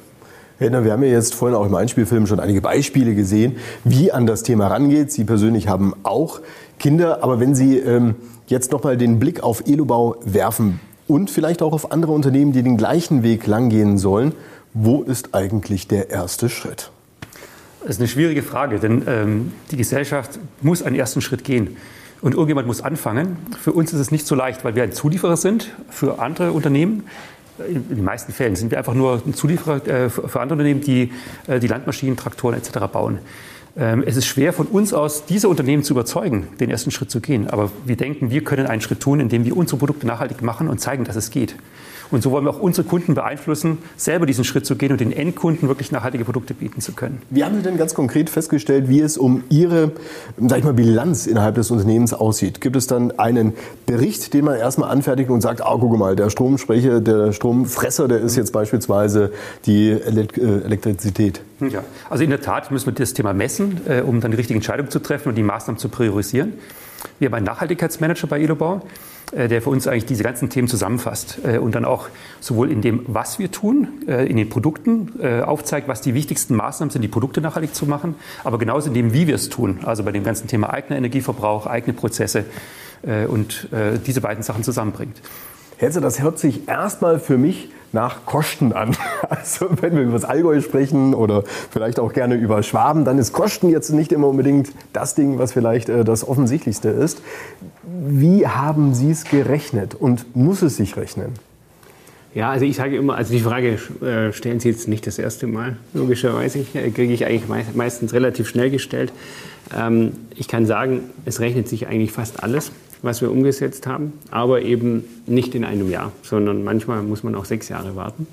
Hedner, 0.58 0.84
wir 0.84 0.92
haben 0.92 1.02
ja 1.02 1.10
jetzt 1.10 1.34
vorhin 1.34 1.56
auch 1.56 1.66
im 1.66 1.74
Einspielfilm 1.74 2.26
schon 2.26 2.38
einige 2.38 2.60
Beispiele 2.60 3.14
gesehen, 3.14 3.56
wie 3.84 4.12
an 4.12 4.26
das 4.26 4.42
Thema 4.42 4.68
rangeht. 4.68 5.10
Sie 5.10 5.24
persönlich 5.24 5.66
haben 5.68 5.94
auch 6.02 6.40
Kinder, 6.82 7.22
aber 7.22 7.38
wenn 7.40 7.54
Sie 7.54 7.78
ähm, 7.78 8.16
jetzt 8.48 8.72
nochmal 8.72 8.96
den 8.96 9.20
Blick 9.20 9.42
auf 9.42 9.62
Elubau 9.66 10.16
werfen 10.24 10.80
und 11.06 11.30
vielleicht 11.30 11.62
auch 11.62 11.72
auf 11.72 11.92
andere 11.92 12.12
Unternehmen, 12.12 12.52
die 12.52 12.62
den 12.62 12.76
gleichen 12.76 13.22
Weg 13.22 13.46
langgehen 13.46 13.98
sollen, 13.98 14.34
wo 14.74 15.02
ist 15.02 15.32
eigentlich 15.32 15.86
der 15.86 16.10
erste 16.10 16.48
Schritt? 16.48 16.90
Das 17.82 17.90
ist 17.90 18.00
eine 18.00 18.08
schwierige 18.08 18.42
Frage, 18.42 18.80
denn 18.80 19.02
ähm, 19.06 19.52
die 19.70 19.76
Gesellschaft 19.76 20.40
muss 20.60 20.82
einen 20.82 20.96
ersten 20.96 21.20
Schritt 21.20 21.44
gehen. 21.44 21.76
Und 22.20 22.32
irgendjemand 22.34 22.66
muss 22.66 22.80
anfangen. 22.80 23.36
Für 23.60 23.72
uns 23.72 23.92
ist 23.92 24.00
es 24.00 24.10
nicht 24.10 24.26
so 24.26 24.34
leicht, 24.34 24.64
weil 24.64 24.74
wir 24.74 24.82
ein 24.82 24.92
Zulieferer 24.92 25.36
sind 25.36 25.70
für 25.88 26.18
andere 26.18 26.52
Unternehmen. 26.52 27.04
In 27.68 27.88
den 27.88 28.04
meisten 28.04 28.32
Fällen 28.32 28.56
sind 28.56 28.72
wir 28.72 28.78
einfach 28.78 28.94
nur 28.94 29.22
ein 29.24 29.34
Zulieferer 29.34 29.86
äh, 29.86 30.10
für 30.10 30.40
andere 30.40 30.54
Unternehmen, 30.54 30.80
die 30.80 31.12
äh, 31.46 31.60
die 31.60 31.68
Landmaschinen, 31.68 32.16
Traktoren 32.16 32.56
etc. 32.56 32.78
bauen. 32.92 33.18
Ähm, 33.76 34.04
es 34.06 34.16
ist 34.16 34.26
schwer 34.26 34.52
von 34.52 34.66
uns 34.66 34.92
aus, 34.92 35.24
diese 35.24 35.48
Unternehmen 35.48 35.82
zu 35.82 35.94
überzeugen, 35.94 36.48
den 36.60 36.70
ersten 36.70 36.90
Schritt 36.90 37.10
zu 37.10 37.20
gehen. 37.20 37.48
Aber 37.48 37.70
wir 37.84 37.96
denken, 37.96 38.30
wir 38.30 38.44
können 38.44 38.66
einen 38.66 38.82
Schritt 38.82 39.00
tun, 39.00 39.20
indem 39.20 39.44
wir 39.44 39.56
unsere 39.56 39.78
Produkte 39.78 40.06
nachhaltig 40.06 40.42
machen 40.42 40.68
und 40.68 40.78
zeigen, 40.78 41.04
dass 41.04 41.16
es 41.16 41.30
geht. 41.30 41.56
Und 42.12 42.22
so 42.22 42.30
wollen 42.30 42.44
wir 42.44 42.50
auch 42.50 42.60
unsere 42.60 42.86
Kunden 42.86 43.14
beeinflussen, 43.14 43.78
selber 43.96 44.26
diesen 44.26 44.44
Schritt 44.44 44.66
zu 44.66 44.76
gehen 44.76 44.92
und 44.92 45.00
den 45.00 45.12
Endkunden 45.12 45.66
wirklich 45.68 45.90
nachhaltige 45.90 46.24
Produkte 46.24 46.54
bieten 46.54 46.80
zu 46.80 46.92
können. 46.92 47.22
Wie 47.30 47.42
haben 47.42 47.56
Sie 47.56 47.62
denn 47.62 47.78
ganz 47.78 47.94
konkret 47.94 48.30
festgestellt, 48.30 48.88
wie 48.88 49.00
es 49.00 49.16
um 49.16 49.42
Ihre 49.48 49.92
sag 50.38 50.58
ich 50.58 50.64
mal, 50.64 50.74
Bilanz 50.74 51.26
innerhalb 51.26 51.54
des 51.54 51.70
Unternehmens 51.70 52.12
aussieht? 52.12 52.60
Gibt 52.60 52.76
es 52.76 52.86
dann 52.86 53.18
einen 53.18 53.54
Bericht, 53.86 54.34
den 54.34 54.44
man 54.44 54.56
erstmal 54.56 54.90
anfertigt 54.90 55.30
und 55.30 55.40
sagt, 55.40 55.62
ah, 55.62 55.76
guck 55.80 55.96
mal, 55.98 56.14
der 56.14 56.30
Stromsprecher, 56.30 57.00
der 57.00 57.32
Stromfresser, 57.32 58.08
der 58.08 58.20
ist 58.20 58.36
jetzt 58.36 58.52
beispielsweise 58.52 59.32
die 59.66 59.90
äh, 59.90 60.64
Elektrizität? 60.64 61.40
Ja, 61.60 61.82
also 62.10 62.24
in 62.24 62.30
der 62.30 62.42
Tat 62.42 62.70
müssen 62.70 62.86
wir 62.86 62.92
das 62.92 63.14
Thema 63.14 63.32
messen, 63.32 63.80
äh, 63.88 64.02
um 64.02 64.20
dann 64.20 64.30
die 64.30 64.36
richtige 64.36 64.56
Entscheidung 64.56 64.90
zu 64.90 64.98
treffen 64.98 65.30
und 65.30 65.36
die 65.36 65.42
Maßnahmen 65.42 65.78
zu 65.78 65.88
priorisieren. 65.88 66.54
Wir 67.18 67.26
haben 67.26 67.34
einen 67.34 67.46
Nachhaltigkeitsmanager 67.46 68.26
bei 68.26 68.40
Elobau, 68.40 68.76
äh, 68.76 69.11
der 69.32 69.62
für 69.62 69.70
uns 69.70 69.86
eigentlich 69.86 70.06
diese 70.06 70.22
ganzen 70.22 70.50
Themen 70.50 70.68
zusammenfasst 70.68 71.38
äh, 71.44 71.58
und 71.58 71.74
dann 71.74 71.84
auch 71.84 72.08
sowohl 72.40 72.70
in 72.70 72.82
dem, 72.82 73.04
was 73.06 73.38
wir 73.38 73.50
tun, 73.50 73.88
äh, 74.06 74.26
in 74.26 74.36
den 74.36 74.48
Produkten 74.48 75.10
aufzeigt, 75.22 75.88
was 75.88 76.00
die 76.00 76.14
wichtigsten 76.14 76.54
Maßnahmen 76.54 76.90
sind, 76.90 77.02
die 77.02 77.08
Produkte 77.08 77.40
nachhaltig 77.40 77.74
zu 77.74 77.86
machen, 77.86 78.14
aber 78.44 78.58
genauso 78.58 78.88
in 78.88 78.94
dem, 78.94 79.12
wie 79.12 79.26
wir 79.26 79.34
es 79.34 79.48
tun, 79.48 79.80
also 79.84 80.02
bei 80.04 80.12
dem 80.12 80.24
ganzen 80.24 80.48
Thema 80.48 80.70
eigener 80.70 80.96
Energieverbrauch, 80.98 81.66
eigene 81.66 81.92
Prozesse 81.92 82.44
und 83.28 83.68
diese 84.06 84.20
beiden 84.20 84.42
Sachen 84.42 84.62
zusammenbringt. 84.62 85.20
Herze, 85.76 86.00
das 86.00 86.22
hört 86.22 86.38
sich 86.38 86.68
erstmal 86.68 87.18
für 87.18 87.38
mich 87.38 87.70
nach 87.92 88.26
Kosten 88.26 88.72
an. 88.72 88.96
Also 89.28 89.66
wenn 89.80 89.96
wir 89.96 90.02
über 90.02 90.12
das 90.12 90.24
Allgäu 90.24 90.60
sprechen 90.60 91.14
oder 91.14 91.42
vielleicht 91.70 91.98
auch 91.98 92.12
gerne 92.12 92.34
über 92.34 92.62
Schwaben, 92.62 93.04
dann 93.04 93.18
ist 93.18 93.32
Kosten 93.32 93.68
jetzt 93.70 93.90
nicht 93.90 94.12
immer 94.12 94.28
unbedingt 94.28 94.72
das 94.92 95.14
Ding, 95.14 95.38
was 95.38 95.52
vielleicht 95.52 95.88
äh, 95.88 96.04
das 96.04 96.26
Offensichtlichste 96.26 96.90
ist. 96.90 97.22
Wie 97.82 98.46
haben 98.46 98.94
Sie 98.94 99.10
es 99.10 99.24
gerechnet 99.24 99.94
und 99.94 100.36
muss 100.36 100.62
es 100.62 100.76
sich 100.76 100.96
rechnen? 100.96 101.32
Ja, 102.34 102.50
also 102.50 102.64
ich 102.64 102.76
sage 102.76 102.96
immer, 102.96 103.16
also 103.16 103.32
die 103.32 103.40
Frage 103.40 103.78
äh, 104.00 104.32
stellen 104.32 104.60
Sie 104.60 104.70
jetzt 104.70 104.88
nicht 104.88 105.06
das 105.06 105.18
erste 105.18 105.46
Mal, 105.46 105.76
logischerweise, 105.92 106.60
äh, 106.74 106.90
kriege 106.90 107.12
ich 107.12 107.26
eigentlich 107.26 107.74
meistens 107.74 108.14
relativ 108.14 108.48
schnell 108.48 108.70
gestellt. 108.70 109.12
Ähm, 109.76 110.12
ich 110.34 110.48
kann 110.48 110.64
sagen, 110.64 111.00
es 111.26 111.40
rechnet 111.40 111.68
sich 111.68 111.86
eigentlich 111.88 112.12
fast 112.12 112.42
alles 112.42 112.72
was 113.02 113.20
wir 113.20 113.30
umgesetzt 113.30 113.86
haben, 113.86 114.12
aber 114.30 114.62
eben 114.62 115.04
nicht 115.26 115.54
in 115.54 115.64
einem 115.64 115.90
Jahr, 115.90 116.12
sondern 116.22 116.64
manchmal 116.64 117.02
muss 117.02 117.22
man 117.22 117.34
auch 117.34 117.44
sechs 117.44 117.68
Jahre 117.68 117.96
warten. 117.96 118.26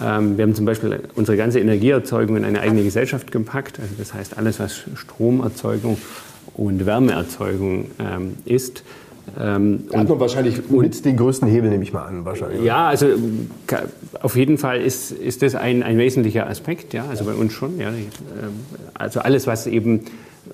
Ähm, 0.00 0.38
wir 0.38 0.44
haben 0.44 0.54
zum 0.54 0.64
Beispiel 0.64 1.00
unsere 1.14 1.36
ganze 1.36 1.60
Energieerzeugung 1.60 2.36
in 2.36 2.44
eine 2.44 2.60
eigene 2.60 2.82
Gesellschaft 2.82 3.30
gepackt. 3.30 3.78
Also 3.78 3.94
das 3.98 4.14
heißt, 4.14 4.38
alles, 4.38 4.58
was 4.58 4.84
Stromerzeugung 4.96 5.98
und 6.54 6.86
Wärmeerzeugung 6.86 7.86
ähm, 7.98 8.34
ist. 8.44 8.82
Ähm, 9.40 9.84
da 9.90 10.00
hat 10.00 10.08
man 10.08 10.20
wahrscheinlich 10.20 10.68
mit 10.68 11.04
den 11.04 11.16
größten 11.16 11.48
Hebel, 11.48 11.70
nehme 11.70 11.84
ich 11.84 11.92
mal 11.92 12.04
an. 12.04 12.24
Wahrscheinlich. 12.24 12.62
Ja, 12.62 12.88
also 12.88 13.06
auf 14.20 14.36
jeden 14.36 14.58
Fall 14.58 14.80
ist, 14.80 15.12
ist 15.12 15.42
das 15.42 15.54
ein, 15.54 15.82
ein 15.82 15.96
wesentlicher 15.96 16.48
Aspekt, 16.48 16.92
ja, 16.92 17.06
also 17.08 17.24
bei 17.24 17.34
uns 17.34 17.52
schon. 17.52 17.78
Ja. 17.78 17.92
Also 18.94 19.20
alles, 19.20 19.46
was 19.46 19.66
eben 19.66 20.00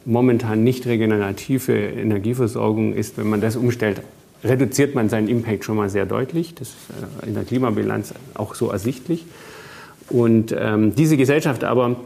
momentan 0.05 0.62
nicht 0.64 0.87
regenerative 0.87 1.73
Energieversorgung 1.76 2.93
ist, 2.93 3.19
wenn 3.19 3.28
man 3.28 3.40
das 3.40 3.57
umstellt, 3.57 4.02
reduziert 4.45 4.95
man 4.95 5.09
seinen 5.09 5.28
Impact 5.28 5.64
schon 5.64 5.76
mal 5.76 5.88
sehr 5.88 6.07
deutlich. 6.07 6.55
Das 6.55 6.69
ist 6.69 6.76
äh, 7.25 7.28
in 7.28 7.35
der 7.35 7.45
Klimabilanz 7.45 8.14
auch 8.35 8.55
so 8.55 8.71
ersichtlich. 8.71 9.25
Und 10.11 10.55
ähm, 10.57 10.95
diese 10.95 11.17
Gesellschaft 11.17 11.64
aber, 11.64 11.97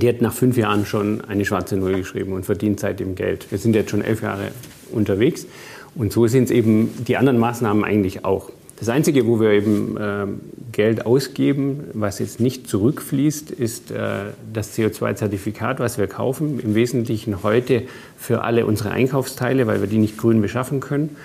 die 0.00 0.08
hat 0.08 0.20
nach 0.20 0.32
fünf 0.32 0.56
Jahren 0.56 0.86
schon 0.86 1.20
eine 1.22 1.44
schwarze 1.44 1.76
Null 1.76 1.96
geschrieben 1.96 2.32
und 2.32 2.46
verdient 2.46 2.80
seitdem 2.80 3.14
Geld. 3.14 3.50
Wir 3.50 3.58
sind 3.58 3.74
jetzt 3.74 3.90
schon 3.90 4.02
elf 4.02 4.22
Jahre 4.22 4.48
unterwegs. 4.90 5.46
Und 5.94 6.12
so 6.12 6.26
sind 6.26 6.44
es 6.44 6.50
eben 6.50 6.90
die 7.06 7.16
anderen 7.16 7.38
Maßnahmen 7.38 7.84
eigentlich 7.84 8.24
auch. 8.24 8.50
Das 8.78 8.88
Einzige, 8.88 9.26
wo 9.26 9.40
wir 9.40 9.50
eben 9.50 9.96
äh, 9.98 10.26
Geld 10.72 11.04
ausgeben, 11.04 11.84
was 11.92 12.18
jetzt 12.18 12.40
nicht 12.40 12.66
zurückfließt, 12.66 13.50
ist 13.50 13.90
äh, 13.90 14.30
das 14.52 14.78
CO2-Zertifikat, 14.78 15.80
was 15.80 15.98
wir 15.98 16.06
kaufen. 16.06 16.60
Im 16.60 16.74
Wesentlichen 16.74 17.42
heute 17.42 17.82
für 18.16 18.42
alle 18.42 18.64
unsere 18.64 18.90
Einkaufsteile, 18.92 19.66
weil 19.66 19.80
wir 19.80 19.88
die 19.88 19.98
nicht 19.98 20.16
grün 20.16 20.40
beschaffen 20.40 20.80
können. 20.80 21.16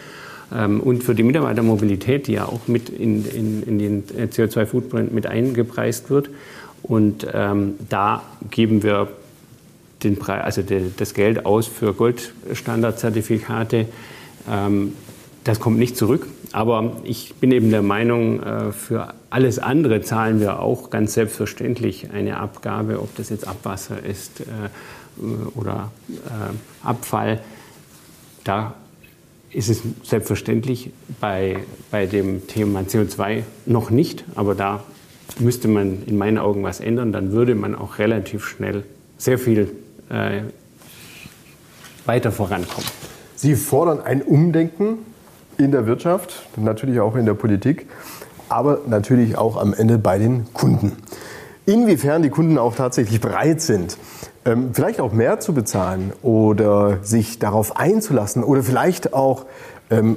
Ähm, 0.53 0.81
und 0.81 1.03
für 1.03 1.15
die 1.15 1.23
Mitarbeitermobilität, 1.23 2.27
die 2.27 2.33
ja 2.33 2.45
auch 2.45 2.67
mit 2.67 2.89
in, 2.89 3.25
in, 3.25 3.63
in 3.63 3.79
den 3.79 4.03
CO2-Footprint 4.03 5.13
mit 5.13 5.25
eingepreist 5.25 6.09
wird. 6.09 6.29
Und 6.87 7.27
ähm, 7.33 7.75
da 7.89 8.21
geben 8.51 8.83
wir 8.83 9.07
den 10.03 10.17
Preis, 10.17 10.43
also 10.43 10.61
de, 10.61 10.91
das 10.95 11.13
Geld 11.13 11.45
aus 11.45 11.67
für 11.67 11.93
Goldstandardzertifikate. 11.93 13.87
Ähm, 14.49 14.93
das 15.43 15.59
kommt 15.59 15.79
nicht 15.79 15.97
zurück. 15.97 16.27
Aber 16.51 16.97
ich 17.03 17.33
bin 17.35 17.51
eben 17.51 17.71
der 17.71 17.81
Meinung, 17.81 18.41
äh, 18.41 18.71
für 18.71 19.13
alles 19.29 19.59
andere 19.59 20.01
zahlen 20.01 20.39
wir 20.39 20.59
auch 20.59 20.89
ganz 20.89 21.13
selbstverständlich 21.13 22.11
eine 22.11 22.37
Abgabe, 22.37 23.01
ob 23.01 23.15
das 23.15 23.29
jetzt 23.29 23.47
Abwasser 23.47 24.03
ist 24.03 24.41
äh, 24.41 24.43
oder 25.55 25.91
äh, 26.09 26.87
Abfall. 26.87 27.41
Da 28.43 28.75
ist 29.51 29.69
es 29.69 29.81
selbstverständlich 30.03 30.91
bei, 31.19 31.57
bei 31.89 32.05
dem 32.05 32.47
Thema 32.47 32.81
CO2 32.81 33.43
noch 33.65 33.89
nicht, 33.89 34.23
aber 34.35 34.53
da 34.53 34.83
müsste 35.39 35.67
man 35.67 36.03
in 36.05 36.17
meinen 36.17 36.37
Augen 36.37 36.63
was 36.63 36.79
ändern. 36.79 37.11
Dann 37.11 37.31
würde 37.31 37.55
man 37.55 37.75
auch 37.75 37.99
relativ 37.99 38.45
schnell 38.45 38.83
sehr 39.17 39.37
viel 39.37 39.71
äh, 40.09 40.41
weiter 42.05 42.31
vorankommen. 42.31 42.89
Sie 43.35 43.55
fordern 43.55 44.01
ein 44.01 44.21
Umdenken 44.21 44.99
in 45.57 45.71
der 45.71 45.85
Wirtschaft, 45.87 46.47
natürlich 46.57 46.99
auch 46.99 47.15
in 47.15 47.25
der 47.25 47.33
Politik, 47.33 47.87
aber 48.49 48.81
natürlich 48.87 49.37
auch 49.37 49.57
am 49.57 49.73
Ende 49.73 49.97
bei 49.97 50.17
den 50.17 50.45
Kunden. 50.53 50.93
Inwiefern 51.65 52.21
die 52.21 52.29
Kunden 52.29 52.57
auch 52.57 52.75
tatsächlich 52.75 53.19
bereit 53.21 53.61
sind, 53.61 53.97
ähm, 54.45 54.69
vielleicht 54.73 55.01
auch 55.01 55.11
mehr 55.11 55.39
zu 55.39 55.53
bezahlen 55.53 56.13
oder 56.21 56.99
sich 57.01 57.39
darauf 57.39 57.77
einzulassen 57.77 58.43
oder 58.43 58.61
vielleicht 58.61 59.13
auch 59.13 59.45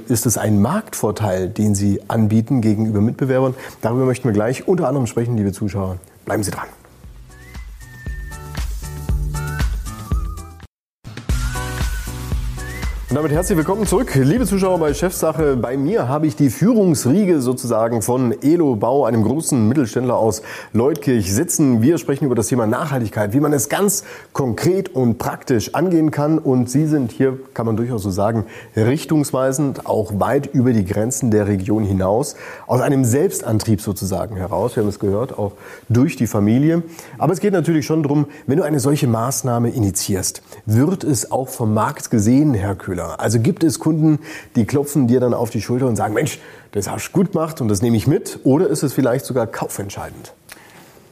ist 0.07 0.25
es 0.25 0.37
ein 0.37 0.61
Marktvorteil, 0.61 1.49
den 1.49 1.75
sie 1.75 2.01
anbieten 2.07 2.61
gegenüber 2.61 3.01
Mitbewerbern. 3.01 3.53
Darüber 3.81 4.05
möchten 4.05 4.27
wir 4.27 4.33
gleich 4.33 4.67
unter 4.67 4.87
anderem 4.87 5.05
sprechen, 5.05 5.37
liebe 5.37 5.51
Zuschauer. 5.51 5.97
Bleiben 6.25 6.43
Sie 6.43 6.51
dran. 6.51 6.67
Und 13.09 13.15
damit 13.15 13.31
herzlich 13.31 13.57
willkommen 13.57 13.87
zurück, 13.87 14.13
liebe 14.13 14.45
Zuschauer 14.45 14.77
bei 14.77 14.93
Chefsache. 14.93 15.57
Bei 15.57 15.77
mir 15.77 16.07
habe 16.07 16.27
ich 16.27 16.35
die 16.35 16.51
Führungsriege 16.51 17.41
sozusagen 17.41 18.03
von 18.03 18.35
Elo 18.43 18.75
Bau, 18.75 19.03
einem 19.03 19.23
großen 19.23 19.67
Mittelständler 19.67 20.15
aus 20.15 20.43
Leutkirch, 20.73 21.33
sitzen. 21.33 21.81
Wir 21.81 21.97
sprechen 21.97 22.25
über 22.25 22.35
das 22.35 22.49
Thema 22.49 22.67
Nachhaltigkeit, 22.67 23.33
wie 23.33 23.39
man 23.39 23.51
es 23.51 23.67
ganz 23.67 24.03
konkret 24.31 24.93
und 24.93 25.17
praktisch 25.17 25.73
angehen 25.73 26.11
kann. 26.11 26.37
Und 26.37 26.69
Sie 26.69 26.85
sind 26.85 27.11
hier, 27.11 27.39
kann 27.55 27.65
man 27.65 27.77
durchaus 27.77 28.03
so 28.03 28.11
sagen, 28.11 28.45
richtungsweisend, 28.75 29.87
auch 29.87 30.19
weit 30.19 30.45
über 30.53 30.71
die 30.71 30.85
Grenzen 30.85 31.31
der 31.31 31.47
Region 31.47 31.83
hinaus, 31.83 32.35
aus 32.67 32.79
einem 32.79 33.05
Selbstantrieb 33.05 33.81
sozusagen 33.81 34.35
heraus. 34.35 34.75
Wir 34.75 34.83
haben 34.83 34.89
es 34.89 34.99
gehört, 34.99 35.35
auch 35.35 35.53
durch 35.89 36.15
die 36.15 36.27
Familie. 36.27 36.83
Aber 37.17 37.33
es 37.33 37.39
geht 37.39 37.53
natürlich 37.53 37.87
schon 37.87 38.03
darum, 38.03 38.27
wenn 38.45 38.59
du 38.59 38.63
eine 38.63 38.79
solche 38.79 39.07
Maßnahme 39.07 39.71
initiierst, 39.71 40.43
wird 40.67 41.03
es 41.03 41.31
auch 41.31 41.49
vom 41.49 41.73
Markt 41.73 42.11
gesehen, 42.11 42.53
Herr 42.53 42.75
Köhler, 42.75 42.98
Hersteller. 42.99 43.19
Also 43.19 43.39
gibt 43.39 43.63
es 43.63 43.79
Kunden, 43.79 44.19
die 44.55 44.65
klopfen 44.65 45.07
dir 45.07 45.19
dann 45.19 45.33
auf 45.33 45.49
die 45.49 45.61
Schulter 45.61 45.87
und 45.87 45.95
sagen, 45.95 46.13
Mensch, 46.13 46.39
das 46.71 46.89
hast 46.89 47.09
du 47.09 47.11
gut 47.13 47.31
gemacht 47.31 47.61
und 47.61 47.67
das 47.67 47.81
nehme 47.81 47.97
ich 47.97 48.07
mit? 48.07 48.39
Oder 48.43 48.67
ist 48.67 48.83
es 48.83 48.93
vielleicht 48.93 49.25
sogar 49.25 49.47
kaufentscheidend? 49.47 50.33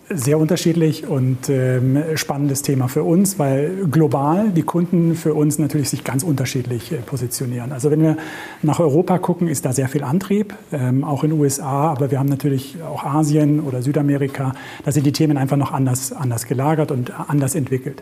Sehr 0.10 0.40
unterschiedlich 0.40 1.06
und 1.06 1.50
ähm, 1.50 2.02
spannendes 2.16 2.62
Thema 2.62 2.88
für 2.88 3.04
uns, 3.04 3.40
weil 3.40 3.88
global 3.92 4.52
die 4.52 4.62
Kunden 4.62 5.16
für 5.16 5.34
uns 5.34 5.60
natürlich 5.60 5.90
sich 5.90 6.06
ganz 6.06 6.24
unterschiedlich 6.24 6.94
äh, 6.94 6.96
positionieren. 6.96 7.74
Also 7.74 7.92
wenn 7.92 8.02
wir 8.02 8.16
nach 8.62 8.80
Europa 8.80 9.18
gucken, 9.18 9.50
ist 9.50 9.66
da 9.66 9.74
sehr 9.74 9.90
viel 9.90 10.06
Antrieb, 10.06 10.54
ähm, 10.72 11.04
auch 11.04 11.26
in 11.26 11.32
den 11.32 11.40
USA, 11.42 11.92
aber 11.92 12.10
wir 12.10 12.20
haben 12.20 12.30
natürlich 12.30 12.78
auch 12.84 13.04
Asien 13.04 13.60
oder 13.60 13.82
Südamerika. 13.82 14.54
Da 14.86 14.94
sind 14.94 15.06
die 15.06 15.12
Themen 15.12 15.36
einfach 15.36 15.58
noch 15.58 15.74
anders, 15.74 16.14
anders 16.14 16.46
gelagert 16.46 16.92
und 16.92 17.12
anders 17.30 17.54
entwickelt. 17.54 18.02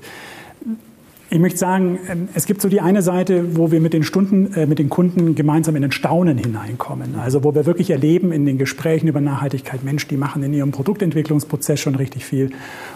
Ich 1.32 1.39
möchte 1.39 1.58
sagen, 1.58 1.98
ähm, 2.08 2.29
es 2.36 2.46
gibt 2.46 2.62
so 2.62 2.70
die 2.70 2.82
eine 2.82 3.01
Seite, 3.01 3.58
wo 3.58 3.72
wir 3.72 3.82
mit 3.82 3.94
den 3.94 4.03
Stunden, 4.03 4.53
äh, 4.53 4.67
mit 4.67 4.77
den 4.77 4.89
Kunden 4.89 5.34
gemeinsam 5.34 5.75
in 5.75 5.84
ein 5.84 5.91
Staunen 5.91 6.38
hineinkommen. 6.38 7.15
Also 7.15 7.44
wo 7.44 7.55
wir 7.55 7.65
wirklich 7.65 7.89
erleben 7.89 8.32
in 8.32 8.46
den 8.46 8.60
Gesprächen 8.60 9.08
über 9.08 9.22
Nachhaltigkeit, 9.22 9.84
Mensch, 9.84 10.08
die 10.08 10.17
machen 10.17 10.44
in 10.44 10.53
ihrem 10.53 10.72
Produktentwicklungsprozess 10.72 11.79
schon 11.79 11.96
richtig 11.96 12.25
viel. 12.25 12.51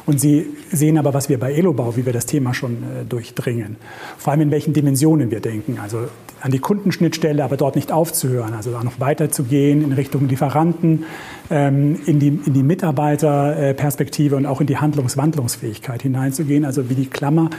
Und 0.06 0.22
sie 0.22 0.46
sehen 0.72 1.00
aber, 1.00 1.16
was 1.16 1.28
wir 1.30 1.40
bei 1.40 1.54
Elobau, 1.54 1.98
wie 1.98 2.06
wir 2.06 2.14
das 2.14 2.28
Thema 2.28 2.54
schon 2.54 2.74
äh, 2.74 3.06
durchdringen. 3.08 3.78
Vor 4.20 4.32
allem 4.32 4.42
in 4.42 4.52
welchen 4.52 4.74
Dimensionen 4.74 5.32
wir 5.32 5.40
denken. 5.40 5.80
Also 5.82 5.98
an 6.42 6.52
die 6.52 6.60
Kundenschnittstelle, 6.60 7.44
aber 7.44 7.58
dort 7.58 7.76
nicht 7.76 7.92
aufzuhören, 7.92 8.54
also 8.54 8.72
da 8.72 8.84
noch 8.84 9.00
weiterzugehen 9.00 9.84
in 9.84 9.92
Richtung 9.92 10.30
Lieferanten, 10.30 11.04
ähm, 11.50 12.00
in, 12.06 12.20
die, 12.20 12.28
in 12.28 12.54
die 12.54 12.64
Mitarbeiterperspektive 12.64 14.36
und 14.36 14.46
auch 14.46 14.62
in 14.62 14.68
die 14.68 14.78
Handlungswandlungsfähigkeit 14.78 16.02
hineinzugehen, 16.02 16.66
also 16.66 16.90
wie 16.90 16.96
die 16.96 17.08
Klammer, 17.08 17.50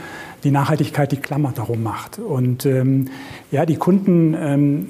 die 0.43 0.51
Nachhaltigkeit 0.51 1.11
die 1.11 1.17
Klammer 1.17 1.51
darum 1.55 1.83
macht. 1.83 2.19
Und 2.19 2.65
ähm, 2.65 3.09
ja, 3.51 3.65
die 3.65 3.75
Kunden 3.75 4.35
ähm, 4.39 4.87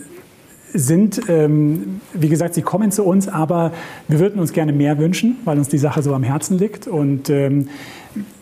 sind, 0.74 1.22
ähm, 1.28 2.02
wie 2.14 2.30
gesagt, 2.30 2.54
sie 2.54 2.62
kommen 2.62 2.92
zu 2.92 3.04
uns, 3.04 3.28
aber 3.28 3.72
wir 4.08 4.20
würden 4.20 4.40
uns 4.40 4.54
gerne 4.54 4.74
mehr 4.74 4.98
wünschen, 4.98 5.38
weil 5.46 5.58
uns 5.58 5.68
die 5.68 5.78
Sache 5.78 6.02
so 6.02 6.14
am 6.14 6.24
Herzen 6.24 6.58
liegt. 6.58 6.88
Und 6.88 7.30
ähm, 7.30 7.68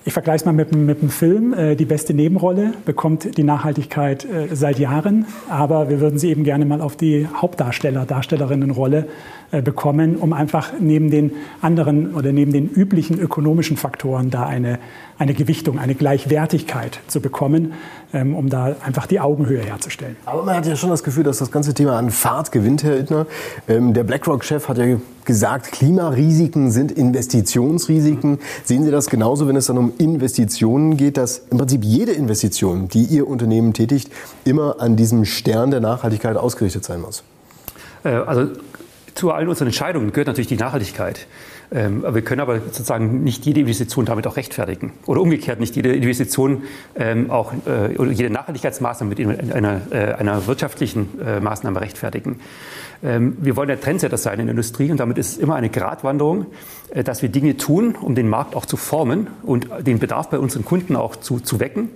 ich 0.09 0.13
vergleiche 0.13 0.37
es 0.37 0.45
mal 0.45 0.53
mit, 0.53 0.75
mit 0.75 1.01
einem 1.01 1.11
Film. 1.11 1.53
Äh, 1.53 1.75
die 1.75 1.85
beste 1.85 2.15
Nebenrolle 2.15 2.73
bekommt 2.83 3.37
die 3.37 3.43
Nachhaltigkeit 3.43 4.25
äh, 4.25 4.55
seit 4.55 4.79
Jahren, 4.79 5.27
aber 5.49 5.91
wir 5.91 5.99
würden 5.99 6.17
sie 6.17 6.31
eben 6.31 6.43
gerne 6.43 6.65
mal 6.65 6.81
auf 6.81 6.95
die 6.95 7.27
Hauptdarsteller, 7.31 8.07
Darstellerinnenrolle 8.07 9.05
äh, 9.51 9.61
bekommen, 9.61 10.15
um 10.15 10.33
einfach 10.33 10.73
neben 10.79 11.11
den 11.11 11.33
anderen 11.61 12.15
oder 12.15 12.31
neben 12.31 12.51
den 12.51 12.67
üblichen 12.67 13.19
ökonomischen 13.19 13.77
Faktoren 13.77 14.31
da 14.31 14.47
eine, 14.47 14.79
eine 15.19 15.35
Gewichtung, 15.35 15.77
eine 15.77 15.93
Gleichwertigkeit 15.93 17.01
zu 17.05 17.21
bekommen, 17.21 17.73
ähm, 18.13 18.35
um 18.35 18.49
da 18.49 18.75
einfach 18.83 19.05
die 19.05 19.19
Augenhöhe 19.19 19.61
herzustellen. 19.61 20.15
Aber 20.25 20.43
man 20.43 20.55
hat 20.55 20.65
ja 20.65 20.75
schon 20.75 20.89
das 20.89 21.03
Gefühl, 21.03 21.23
dass 21.23 21.37
das 21.37 21.51
ganze 21.51 21.73
Thema 21.73 21.97
an 21.97 22.09
Fahrt 22.09 22.51
gewinnt, 22.51 22.83
Herr 22.83 22.97
Ittner. 22.97 23.27
Ähm, 23.67 23.93
der 23.93 24.03
BlackRock-Chef 24.03 24.67
hat 24.67 24.77
ja 24.77 24.97
gesagt, 25.25 25.71
Klimarisiken 25.71 26.71
sind 26.71 26.91
Investitionsrisiken. 26.91 28.39
Sehen 28.63 28.83
Sie 28.83 28.91
das 28.91 29.07
genauso, 29.07 29.47
wenn 29.47 29.55
es 29.55 29.67
dann 29.67 29.77
um 29.77 29.93
Investitionen 29.99 30.97
geht, 30.97 31.17
dass 31.17 31.43
im 31.51 31.57
Prinzip 31.57 31.83
jede 31.83 32.11
Investition, 32.13 32.87
die 32.87 33.03
Ihr 33.03 33.27
Unternehmen 33.27 33.73
tätigt, 33.73 34.11
immer 34.43 34.77
an 34.79 34.95
diesem 34.95 35.25
Stern 35.25 35.69
der 35.69 35.79
Nachhaltigkeit 35.79 36.35
ausgerichtet 36.35 36.83
sein 36.83 37.01
muss? 37.01 37.23
Äh, 38.03 38.09
also 38.09 38.47
zu 39.13 39.31
allen 39.31 39.49
unseren 39.49 39.67
Entscheidungen 39.67 40.11
gehört 40.11 40.27
natürlich 40.27 40.47
die 40.47 40.55
Nachhaltigkeit. 40.55 41.27
Ähm, 41.71 42.03
wir 42.07 42.21
können 42.23 42.41
aber 42.41 42.59
sozusagen 42.59 43.23
nicht 43.23 43.45
jede 43.45 43.59
Investition 43.59 44.05
damit 44.05 44.25
auch 44.25 44.37
rechtfertigen. 44.37 44.93
Oder 45.05 45.21
umgekehrt 45.21 45.59
nicht 45.59 45.75
jede 45.75 45.93
Investition 45.93 46.63
ähm, 46.95 47.29
auch 47.29 47.53
äh, 47.65 47.95
oder 47.97 48.11
jede 48.11 48.31
Nachhaltigkeitsmaßnahme 48.31 49.15
mit 49.15 49.53
einer, 49.53 49.81
äh, 49.91 50.13
einer 50.13 50.47
wirtschaftlichen 50.47 51.19
äh, 51.21 51.39
Maßnahme 51.39 51.79
rechtfertigen. 51.79 52.39
Ähm, 53.03 53.37
wir 53.39 53.55
wollen 53.55 53.69
ja 53.69 53.75
Trendsetter 53.75 54.17
sein 54.17 54.39
in 54.39 54.47
der 54.47 54.51
Industrie 54.51 54.89
und 54.89 54.99
damit 54.99 55.17
ist 55.19 55.33
es 55.33 55.37
immer 55.37 55.55
eine 55.55 55.69
Gratwanderung, 55.69 56.47
äh, 56.89 57.03
dass 57.03 57.21
wir 57.21 57.29
Dinge 57.29 57.55
tun, 57.57 57.95
um 57.95 58.15
den 58.15 58.29
Markt 58.29 58.55
auch 58.55 58.65
zu 58.65 58.75
formen 58.75 59.27
und 59.43 59.67
den 59.85 59.99
Bedarf 59.99 60.29
bei 60.29 60.39
unseren 60.39 60.65
Kunden 60.65 60.95
auch 60.95 61.15
zu, 61.15 61.39
zu 61.39 61.59
wecken. 61.59 61.89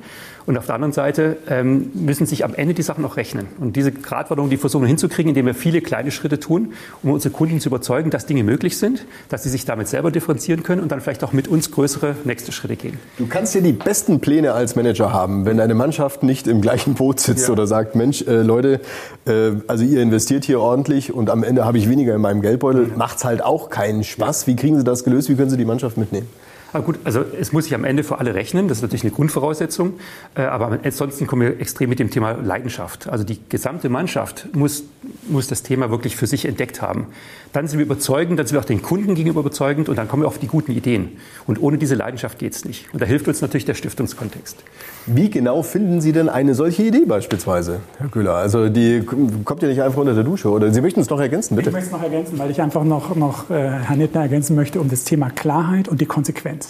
Und 0.45 0.57
auf 0.57 0.65
der 0.65 0.75
anderen 0.75 0.93
Seite 0.93 1.37
ähm, 1.49 1.91
müssen 1.93 2.25
sich 2.25 2.43
am 2.43 2.53
Ende 2.53 2.73
die 2.73 2.81
Sachen 2.81 3.05
auch 3.05 3.17
rechnen. 3.17 3.47
Und 3.59 3.75
diese 3.75 3.91
Gratwanderung, 3.91 4.49
die 4.49 4.57
versuchen 4.57 4.83
wir 4.83 4.87
hinzukriegen, 4.87 5.29
indem 5.29 5.45
wir 5.45 5.55
viele 5.55 5.81
kleine 5.81 6.11
Schritte 6.11 6.39
tun, 6.39 6.73
um 7.01 7.11
unsere 7.11 7.33
Kunden 7.33 7.59
zu 7.59 7.69
überzeugen, 7.69 8.09
dass 8.09 8.25
Dinge 8.25 8.43
möglich 8.43 8.77
sind, 8.77 9.05
dass 9.29 9.43
sie 9.43 9.49
sich 9.49 9.65
damit 9.65 9.87
selber 9.87 10.11
differenzieren 10.11 10.63
können 10.63 10.81
und 10.81 10.91
dann 10.91 11.01
vielleicht 11.01 11.23
auch 11.23 11.33
mit 11.33 11.47
uns 11.47 11.71
größere 11.71 12.15
nächste 12.25 12.51
Schritte 12.51 12.75
gehen. 12.75 12.99
Du 13.17 13.27
kannst 13.27 13.55
ja 13.55 13.61
die 13.61 13.71
besten 13.71 14.19
Pläne 14.19 14.53
als 14.53 14.75
Manager 14.75 15.13
haben, 15.13 15.45
wenn 15.45 15.57
deine 15.57 15.75
Mannschaft 15.75 16.23
nicht 16.23 16.47
im 16.47 16.61
gleichen 16.61 16.95
Boot 16.95 17.19
sitzt 17.19 17.47
ja. 17.47 17.53
oder 17.53 17.67
sagt, 17.67 17.95
Mensch, 17.95 18.21
äh, 18.23 18.41
Leute, 18.41 18.81
äh, 19.25 19.51
also 19.67 19.83
ihr 19.83 20.01
investiert 20.01 20.43
hier 20.43 20.59
ordentlich 20.59 21.13
und 21.13 21.29
am 21.29 21.43
Ende 21.43 21.65
habe 21.65 21.77
ich 21.77 21.89
weniger 21.89 22.15
in 22.15 22.21
meinem 22.21 22.41
Geldbeutel, 22.41 22.87
mhm. 22.87 22.97
macht's 22.97 23.23
halt 23.23 23.43
auch 23.43 23.69
keinen 23.69 24.03
Spaß. 24.03 24.47
Wie 24.47 24.55
kriegen 24.55 24.77
Sie 24.77 24.83
das 24.83 25.03
gelöst? 25.03 25.29
Wie 25.29 25.35
können 25.35 25.49
Sie 25.49 25.57
die 25.57 25.65
Mannschaft 25.65 25.97
mitnehmen? 25.97 26.27
Ah, 26.73 26.79
gut, 26.79 26.97
also 27.03 27.23
es 27.39 27.53
muss 27.53 27.65
sich 27.65 27.75
am 27.75 27.83
Ende 27.83 28.03
für 28.03 28.17
alle 28.17 28.33
rechnen, 28.33 28.67
das 28.67 28.79
ist 28.79 28.81
natürlich 28.81 29.03
eine 29.03 29.11
Grundvoraussetzung. 29.11 29.93
Äh, 30.33 30.41
aber 30.41 30.79
ansonsten 30.83 31.27
kommen 31.27 31.43
wir 31.43 31.59
extrem 31.59 31.87
mit 31.89 31.99
dem 31.99 32.09
Thema 32.09 32.31
Leidenschaft. 32.31 33.07
Also 33.07 33.23
die 33.23 33.37
gesamte 33.47 33.89
Mannschaft 33.89 34.47
muss, 34.55 34.83
muss 35.29 35.47
das 35.47 35.61
Thema 35.61 35.91
wirklich 35.91 36.15
für 36.15 36.25
sich 36.25 36.45
entdeckt 36.45 36.81
haben. 36.81 37.07
Dann 37.51 37.67
sind 37.67 37.77
wir 37.77 37.85
überzeugend, 37.85 38.39
dann 38.39 38.47
sind 38.47 38.55
wir 38.55 38.61
auch 38.61 38.65
den 38.65 38.81
Kunden 38.81 39.13
gegenüber 39.13 39.41
überzeugend 39.41 39.87
und 39.87 39.97
dann 39.97 40.07
kommen 40.07 40.23
wir 40.23 40.27
auf 40.27 40.39
die 40.39 40.47
guten 40.47 40.71
Ideen. 40.71 41.11
Und 41.45 41.61
ohne 41.61 41.77
diese 41.77 41.93
Leidenschaft 41.93 42.39
geht 42.39 42.55
es 42.55 42.65
nicht. 42.65 42.91
Und 42.91 43.01
da 43.01 43.05
hilft 43.05 43.27
uns 43.27 43.41
natürlich 43.41 43.65
der 43.65 43.75
Stiftungskontext. 43.75 44.57
Wie 45.05 45.29
genau 45.29 45.61
finden 45.61 46.01
Sie 46.01 46.11
denn 46.11 46.29
eine 46.29 46.55
solche 46.55 46.81
Idee 46.81 47.05
beispielsweise, 47.05 47.81
Herr 47.99 48.07
Köhler? 48.07 48.33
Also 48.35 48.69
die 48.69 49.03
kommt 49.45 49.61
ja 49.61 49.67
nicht 49.67 49.81
einfach 49.83 49.99
unter 49.99 50.15
der 50.15 50.23
Dusche. 50.23 50.49
Oder 50.49 50.73
Sie 50.73 50.81
möchten 50.81 51.01
es 51.01 51.09
noch 51.09 51.19
ergänzen, 51.19 51.55
bitte? 51.55 51.69
Ich 51.69 51.73
möchte 51.73 51.87
es 51.89 51.93
noch 51.93 52.01
ergänzen, 52.01 52.39
weil 52.39 52.49
ich 52.49 52.61
einfach 52.61 52.83
noch, 52.83 53.15
noch 53.15 53.49
äh, 53.51 53.53
Herrn 53.53 53.99
Nittner 53.99 54.21
ergänzen 54.21 54.55
möchte 54.55 54.79
um 54.79 54.89
das 54.89 55.03
Thema 55.03 55.29
Klarheit 55.29 55.87
und 55.87 56.01
die 56.01 56.05
Konsequenz. 56.05 56.62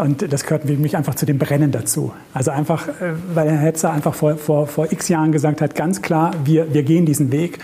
Und 0.00 0.32
das 0.32 0.44
gehört 0.44 0.62
für 0.62 0.72
mich 0.72 0.96
einfach 0.96 1.14
zu 1.14 1.26
dem 1.26 1.36
Brennen 1.36 1.72
dazu. 1.72 2.12
Also 2.32 2.50
einfach, 2.50 2.88
äh, 2.88 3.12
weil 3.34 3.50
Herr 3.50 3.58
Hetzer 3.58 3.92
einfach 3.92 4.14
vor, 4.14 4.36
vor, 4.36 4.66
vor 4.66 4.90
x 4.90 5.08
Jahren 5.08 5.30
gesagt 5.30 5.60
hat, 5.60 5.74
ganz 5.74 6.00
klar, 6.00 6.32
wir, 6.44 6.72
wir 6.72 6.84
gehen 6.84 7.04
diesen 7.04 7.30
Weg. 7.32 7.58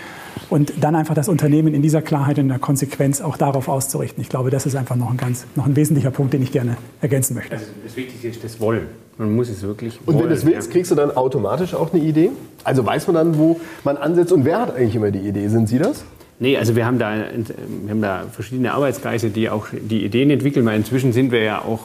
Und 0.49 0.71
dann 0.79 0.95
einfach 0.95 1.15
das 1.15 1.29
Unternehmen 1.29 1.73
in 1.73 1.81
dieser 1.81 2.03
Klarheit 2.03 2.37
und 2.37 2.43
in 2.43 2.49
der 2.49 2.59
Konsequenz 2.59 3.21
auch 3.21 3.37
darauf 3.37 3.67
auszurichten. 3.67 4.21
Ich 4.21 4.29
glaube, 4.29 4.51
das 4.51 4.67
ist 4.67 4.75
einfach 4.75 4.95
noch 4.95 5.09
ein 5.09 5.17
ganz, 5.17 5.45
noch 5.55 5.65
ein 5.65 5.75
wesentlicher 5.75 6.11
Punkt, 6.11 6.31
den 6.31 6.43
ich 6.43 6.51
gerne 6.51 6.77
ergänzen 7.01 7.33
möchte. 7.33 7.53
Also 7.55 7.65
das 7.83 7.97
Wichtigste 7.97 8.27
ist 8.27 8.43
das 8.43 8.59
Wollen. 8.59 8.85
Man 9.17 9.35
muss 9.35 9.49
es 9.49 9.63
wirklich 9.63 9.99
wollen. 10.05 10.17
Und 10.17 10.23
wenn 10.23 10.29
du 10.29 10.35
es 10.35 10.45
willst, 10.45 10.69
kriegst 10.69 10.91
du 10.91 10.95
dann 10.95 11.09
automatisch 11.09 11.73
auch 11.73 11.91
eine 11.91 12.03
Idee? 12.03 12.29
Also 12.63 12.85
weiß 12.85 13.07
man 13.07 13.15
dann, 13.15 13.37
wo 13.39 13.59
man 13.83 13.97
ansetzt 13.97 14.31
und 14.31 14.45
wer 14.45 14.61
hat 14.61 14.75
eigentlich 14.75 14.95
immer 14.95 15.09
die 15.09 15.27
Idee? 15.27 15.47
Sind 15.47 15.67
Sie 15.69 15.79
das? 15.79 16.05
Nee, 16.39 16.55
also 16.55 16.75
wir 16.75 16.85
haben 16.85 16.99
da, 16.99 17.15
wir 17.15 17.89
haben 17.89 18.01
da 18.01 18.25
verschiedene 18.31 18.73
Arbeitskreise, 18.73 19.31
die 19.31 19.49
auch 19.49 19.65
die 19.71 20.05
Ideen 20.05 20.29
entwickeln, 20.29 20.67
weil 20.67 20.77
inzwischen 20.77 21.13
sind 21.13 21.31
wir 21.31 21.41
ja 21.41 21.63
auch 21.63 21.79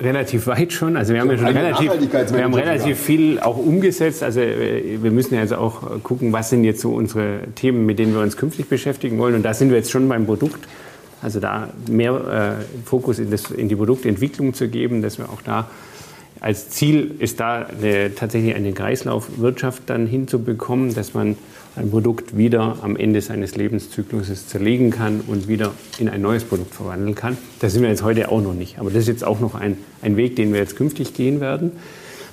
relativ 0.00 0.46
weit 0.46 0.72
schon. 0.72 0.96
Also 0.96 1.14
wir 1.14 1.20
haben 1.20 1.30
ja 1.30 1.38
schon 1.38 1.46
relativ, 1.46 1.92
wir 2.32 2.44
haben 2.44 2.54
relativ 2.54 2.98
viel 2.98 3.40
auch 3.40 3.56
umgesetzt. 3.56 4.22
Also 4.22 4.40
äh, 4.40 5.02
wir 5.02 5.10
müssen 5.10 5.34
ja 5.34 5.40
jetzt 5.40 5.54
auch 5.54 6.02
gucken, 6.02 6.32
was 6.32 6.50
sind 6.50 6.64
jetzt 6.64 6.80
so 6.80 6.92
unsere 6.92 7.40
Themen, 7.54 7.86
mit 7.86 7.98
denen 7.98 8.14
wir 8.14 8.20
uns 8.20 8.36
künftig 8.36 8.68
beschäftigen 8.68 9.18
wollen. 9.18 9.34
Und 9.34 9.42
da 9.42 9.54
sind 9.54 9.70
wir 9.70 9.76
jetzt 9.76 9.90
schon 9.90 10.08
beim 10.08 10.26
Produkt. 10.26 10.66
Also 11.22 11.40
da 11.40 11.70
mehr 11.90 12.58
äh, 12.60 12.86
Fokus 12.86 13.18
in, 13.18 13.30
das, 13.30 13.50
in 13.50 13.68
die 13.68 13.76
Produktentwicklung 13.76 14.54
zu 14.54 14.68
geben, 14.68 15.02
dass 15.02 15.18
wir 15.18 15.30
auch 15.30 15.42
da 15.42 15.70
als 16.40 16.68
Ziel 16.70 17.14
ist 17.18 17.40
da 17.40 17.66
eine, 17.66 18.14
tatsächlich 18.14 18.54
eine 18.54 18.72
Kreislaufwirtschaft 18.72 19.84
dann 19.86 20.06
hinzubekommen, 20.06 20.94
dass 20.94 21.14
man 21.14 21.36
ein 21.76 21.90
Produkt 21.90 22.36
wieder 22.36 22.78
am 22.82 22.96
Ende 22.96 23.20
seines 23.20 23.54
Lebenszykluses 23.54 24.48
zerlegen 24.48 24.90
kann 24.90 25.20
und 25.26 25.46
wieder 25.46 25.72
in 25.98 26.08
ein 26.08 26.22
neues 26.22 26.44
Produkt 26.44 26.74
verwandeln 26.74 27.14
kann. 27.14 27.36
Da 27.60 27.68
sind 27.68 27.82
wir 27.82 27.90
jetzt 27.90 28.02
heute 28.02 28.30
auch 28.30 28.40
noch 28.40 28.54
nicht. 28.54 28.78
Aber 28.78 28.90
das 28.90 29.00
ist 29.00 29.08
jetzt 29.08 29.24
auch 29.24 29.40
noch 29.40 29.54
ein, 29.54 29.76
ein 30.00 30.16
Weg, 30.16 30.36
den 30.36 30.52
wir 30.52 30.60
jetzt 30.60 30.76
künftig 30.76 31.14
gehen 31.14 31.40
werden. 31.40 31.72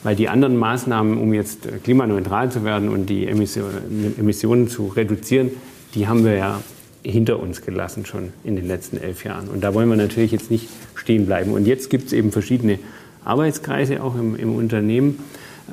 Weil 0.01 0.15
die 0.15 0.29
anderen 0.29 0.57
Maßnahmen, 0.57 1.17
um 1.17 1.33
jetzt 1.33 1.67
klimaneutral 1.83 2.51
zu 2.51 2.63
werden 2.63 2.89
und 2.89 3.09
die 3.09 3.27
Emissionen, 3.27 4.15
Emissionen 4.17 4.67
zu 4.67 4.87
reduzieren, 4.87 5.51
die 5.95 6.07
haben 6.07 6.25
wir 6.25 6.35
ja 6.35 6.61
hinter 7.03 7.39
uns 7.39 7.61
gelassen 7.61 8.05
schon 8.05 8.29
in 8.43 8.55
den 8.55 8.67
letzten 8.67 8.97
elf 8.97 9.23
Jahren. 9.25 9.49
Und 9.49 9.63
da 9.63 9.73
wollen 9.73 9.89
wir 9.89 9.97
natürlich 9.97 10.31
jetzt 10.31 10.51
nicht 10.51 10.69
stehen 10.95 11.25
bleiben. 11.25 11.51
Und 11.51 11.65
jetzt 11.65 11.89
gibt 11.89 12.07
es 12.07 12.13
eben 12.13 12.31
verschiedene 12.31 12.79
Arbeitskreise 13.25 14.03
auch 14.03 14.15
im, 14.15 14.35
im 14.35 14.55
Unternehmen, 14.55 15.19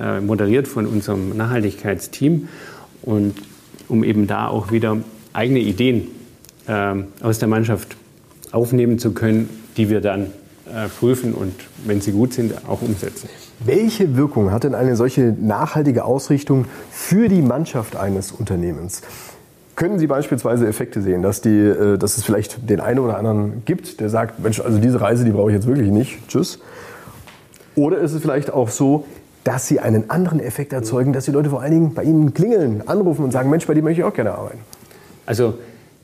äh, 0.00 0.20
moderiert 0.20 0.68
von 0.68 0.87
unserem 0.87 1.37
Nachhaltigkeitsteam. 1.37 2.48
Und 3.02 3.35
um 3.90 4.05
eben 4.05 4.26
da 4.26 4.48
auch 4.48 4.72
wieder 4.72 4.98
eigene 5.33 5.61
Ideen 5.61 6.09
äh, 6.66 6.94
aus 7.22 7.38
der 7.38 7.48
Mannschaft 7.48 7.96
aufnehmen 8.53 8.98
zu 8.98 9.12
können, 9.12 9.48
die 9.76 9.90
wir 9.90 10.00
dann 10.00 10.26
äh, 10.66 10.88
prüfen 10.88 11.35
und, 11.35 11.53
wenn 11.85 12.00
sie 12.00 12.12
gut 12.12 12.33
sind, 12.33 12.68
auch 12.68 12.83
umsetzen. 12.83 13.29
Welche 13.64 14.16
Wirkung 14.16 14.53
hat 14.53 14.64
denn 14.64 14.74
eine 14.74 14.96
solche 14.96 15.35
nachhaltige 15.38 16.05
Ausrichtung 16.05 16.64
für 16.90 17.29
die 17.29 17.42
Mannschaft 17.42 17.96
eines 17.96 18.33
Unternehmens? 18.33 19.03
Können 19.76 19.98
Sie 19.98 20.07
beispielsweise 20.07 20.66
Effekte 20.66 21.00
sehen, 21.00 21.22
dass, 21.22 21.40
die, 21.40 21.48
äh, 21.48 21.96
dass 21.96 22.16
es 22.16 22.24
vielleicht 22.24 22.68
den 22.68 22.81
einen 22.81 22.98
oder 22.98 23.16
anderen 23.16 23.62
gibt, 23.64 24.00
der 24.00 24.09
sagt, 24.11 24.40
Mensch, 24.40 24.61
also 24.61 24.79
diese 24.79 25.00
Reise, 25.00 25.24
die 25.24 25.31
brauche 25.31 25.50
ich 25.50 25.55
jetzt 25.55 25.66
wirklich 25.66 25.90
nicht, 25.90 26.29
tschüss. 26.29 26.59
Oder 27.76 27.98
ist 27.98 28.12
es 28.12 28.20
vielleicht 28.20 28.53
auch 28.53 28.68
so, 28.68 29.07
dass 29.50 29.66
sie 29.66 29.80
einen 29.80 30.10
anderen 30.10 30.38
Effekt 30.38 30.72
erzeugen, 30.72 31.12
dass 31.12 31.24
die 31.24 31.32
Leute 31.32 31.50
vor 31.50 31.60
allen 31.60 31.72
Dingen 31.72 31.92
bei 31.92 32.04
ihnen 32.04 32.32
klingeln, 32.34 32.86
anrufen 32.86 33.24
und 33.24 33.32
sagen, 33.32 33.50
Mensch, 33.50 33.66
bei 33.66 33.74
dir 33.74 33.82
möchte 33.82 34.00
ich 34.00 34.06
auch 34.06 34.14
gerne 34.14 34.30
arbeiten. 34.30 34.60
Also, 35.26 35.54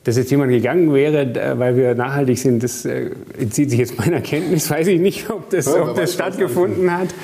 dass 0.02 0.16
jetzt 0.16 0.32
jemand 0.32 0.50
gegangen 0.50 0.92
wäre, 0.92 1.56
weil 1.56 1.76
wir 1.76 1.94
nachhaltig 1.94 2.40
sind, 2.40 2.64
das 2.64 2.85
äh, 2.85 3.11
entzieht 3.38 3.70
sich 3.70 3.78
jetzt 3.78 3.98
meiner 3.98 4.20
Kenntnis. 4.20 4.68
Weiß 4.68 4.88
ich 4.88 5.00
nicht, 5.00 5.30
ob 5.30 5.48
das, 5.50 5.66
ja, 5.66 5.80
ob 5.80 5.94
das 5.94 6.12
stattgefunden 6.12 6.90
hat. 6.90 7.14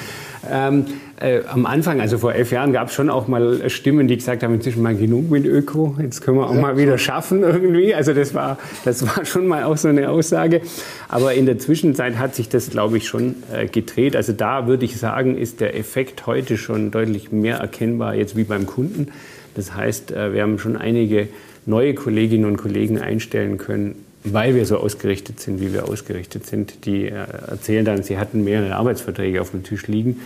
Ähm, 0.50 0.86
äh, 1.20 1.40
am 1.46 1.66
Anfang, 1.66 2.00
also 2.00 2.18
vor 2.18 2.34
elf 2.34 2.50
Jahren, 2.50 2.72
gab 2.72 2.88
es 2.88 2.94
schon 2.94 3.10
auch 3.10 3.28
mal 3.28 3.70
Stimmen, 3.70 4.08
die 4.08 4.16
gesagt 4.16 4.42
haben, 4.42 4.54
inzwischen 4.54 4.82
mal 4.82 4.96
genug 4.96 5.30
mit 5.30 5.46
Öko, 5.46 5.96
jetzt 6.00 6.20
können 6.20 6.38
wir 6.38 6.48
auch 6.48 6.54
ja. 6.54 6.60
mal 6.60 6.76
wieder 6.76 6.98
schaffen 6.98 7.42
irgendwie. 7.42 7.94
Also 7.94 8.12
das 8.12 8.34
war, 8.34 8.58
das 8.84 9.06
war 9.06 9.24
schon 9.24 9.46
mal 9.46 9.64
auch 9.64 9.76
so 9.76 9.88
eine 9.88 10.08
Aussage. 10.10 10.62
Aber 11.08 11.34
in 11.34 11.46
der 11.46 11.58
Zwischenzeit 11.58 12.18
hat 12.18 12.34
sich 12.34 12.48
das, 12.48 12.70
glaube 12.70 12.96
ich, 12.96 13.06
schon 13.06 13.36
äh, 13.52 13.66
gedreht. 13.66 14.16
Also 14.16 14.32
da 14.32 14.66
würde 14.66 14.84
ich 14.84 14.98
sagen, 14.98 15.36
ist 15.36 15.60
der 15.60 15.76
Effekt 15.76 16.26
heute 16.26 16.56
schon 16.56 16.90
deutlich 16.90 17.30
mehr 17.30 17.58
erkennbar 17.58 18.14
jetzt 18.14 18.36
wie 18.36 18.44
beim 18.44 18.66
Kunden. 18.66 19.08
Das 19.54 19.74
heißt, 19.74 20.12
äh, 20.12 20.32
wir 20.32 20.42
haben 20.42 20.58
schon 20.58 20.76
einige 20.76 21.28
neue 21.66 21.94
Kolleginnen 21.94 22.44
und 22.46 22.56
Kollegen 22.56 22.98
einstellen 22.98 23.58
können, 23.58 23.94
weil 24.24 24.54
wir 24.54 24.66
so 24.66 24.78
ausgerichtet 24.78 25.40
sind, 25.40 25.60
wie 25.60 25.72
wir 25.72 25.88
ausgerichtet 25.88 26.46
sind. 26.46 26.84
Die 26.84 27.06
äh, 27.06 27.24
erzählen 27.48 27.84
dann, 27.84 28.02
sie 28.02 28.18
hatten 28.18 28.44
mehrere 28.44 28.76
Arbeitsverträge 28.76 29.40
auf 29.40 29.50
dem 29.50 29.62
Tisch 29.62 29.86
liegen 29.86 30.20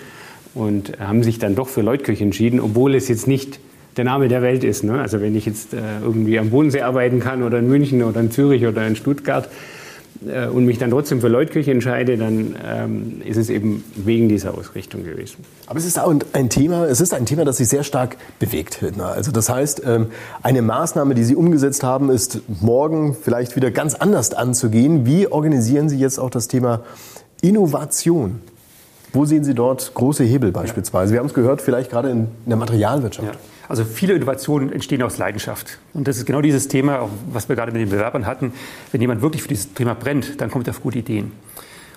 und 0.54 0.98
haben 0.98 1.22
sich 1.22 1.38
dann 1.38 1.54
doch 1.54 1.68
für 1.68 1.82
Leutkirch 1.82 2.20
entschieden, 2.20 2.60
obwohl 2.60 2.94
es 2.94 3.08
jetzt 3.08 3.26
nicht 3.26 3.60
der 3.96 4.04
Name 4.04 4.28
der 4.28 4.42
Welt 4.42 4.64
ist. 4.64 4.84
Ne? 4.84 5.00
Also 5.00 5.20
wenn 5.20 5.34
ich 5.34 5.46
jetzt 5.46 5.72
äh, 5.72 5.78
irgendwie 6.02 6.38
am 6.38 6.50
Bodensee 6.50 6.82
arbeiten 6.82 7.20
kann 7.20 7.42
oder 7.42 7.58
in 7.58 7.68
München 7.68 8.02
oder 8.02 8.20
in 8.20 8.30
Zürich 8.30 8.66
oder 8.66 8.86
in 8.86 8.96
Stuttgart, 8.96 9.48
äh, 10.26 10.46
und 10.46 10.64
mich 10.64 10.78
dann 10.78 10.90
trotzdem 10.90 11.20
für 11.20 11.28
Leutkirche 11.28 11.70
entscheide, 11.70 12.16
dann 12.16 12.56
ähm, 12.64 13.22
ist 13.24 13.36
es 13.36 13.50
eben 13.50 13.84
wegen 13.96 14.28
dieser 14.28 14.54
Ausrichtung 14.56 15.04
gewesen. 15.04 15.44
Aber 15.66 15.78
es 15.78 15.84
ist 15.84 15.98
auch 15.98 16.14
ein 16.32 16.48
Thema, 16.48 16.86
es 16.86 17.00
ist 17.00 17.14
ein 17.14 17.26
Thema, 17.26 17.44
das 17.44 17.58
sich 17.58 17.68
sehr 17.68 17.82
stark 17.82 18.16
bewegt. 18.38 18.80
Also 18.98 19.32
das 19.32 19.48
heißt, 19.48 19.82
ähm, 19.84 20.06
eine 20.42 20.62
Maßnahme, 20.62 21.14
die 21.14 21.24
Sie 21.24 21.34
umgesetzt 21.34 21.82
haben, 21.82 22.10
ist 22.10 22.40
morgen 22.60 23.14
vielleicht 23.20 23.56
wieder 23.56 23.70
ganz 23.70 23.94
anders 23.94 24.32
anzugehen. 24.34 25.06
Wie 25.06 25.26
organisieren 25.26 25.88
Sie 25.88 25.98
jetzt 25.98 26.18
auch 26.18 26.30
das 26.30 26.48
Thema 26.48 26.82
Innovation? 27.40 28.40
Wo 29.12 29.24
sehen 29.24 29.44
Sie 29.44 29.54
dort 29.54 29.94
große 29.94 30.24
Hebel 30.24 30.52
beispielsweise? 30.52 31.12
Wir 31.12 31.20
haben 31.20 31.26
es 31.26 31.34
gehört, 31.34 31.62
vielleicht 31.62 31.90
gerade 31.90 32.10
in 32.10 32.28
der 32.44 32.56
Materialwirtschaft. 32.56 33.34
Ja. 33.34 33.40
Also 33.68 33.84
viele 33.84 34.14
Innovationen 34.14 34.72
entstehen 34.72 35.02
aus 35.02 35.18
Leidenschaft. 35.18 35.78
Und 35.92 36.06
das 36.06 36.18
ist 36.18 36.26
genau 36.26 36.40
dieses 36.40 36.68
Thema, 36.68 37.08
was 37.32 37.48
wir 37.48 37.56
gerade 37.56 37.72
mit 37.72 37.80
den 37.80 37.88
Bewerbern 37.88 38.26
hatten. 38.26 38.52
Wenn 38.92 39.00
jemand 39.00 39.22
wirklich 39.22 39.42
für 39.42 39.48
dieses 39.48 39.74
Thema 39.74 39.94
brennt, 39.94 40.40
dann 40.40 40.50
kommt 40.50 40.68
er 40.68 40.72
auf 40.72 40.82
gute 40.82 40.98
Ideen. 40.98 41.32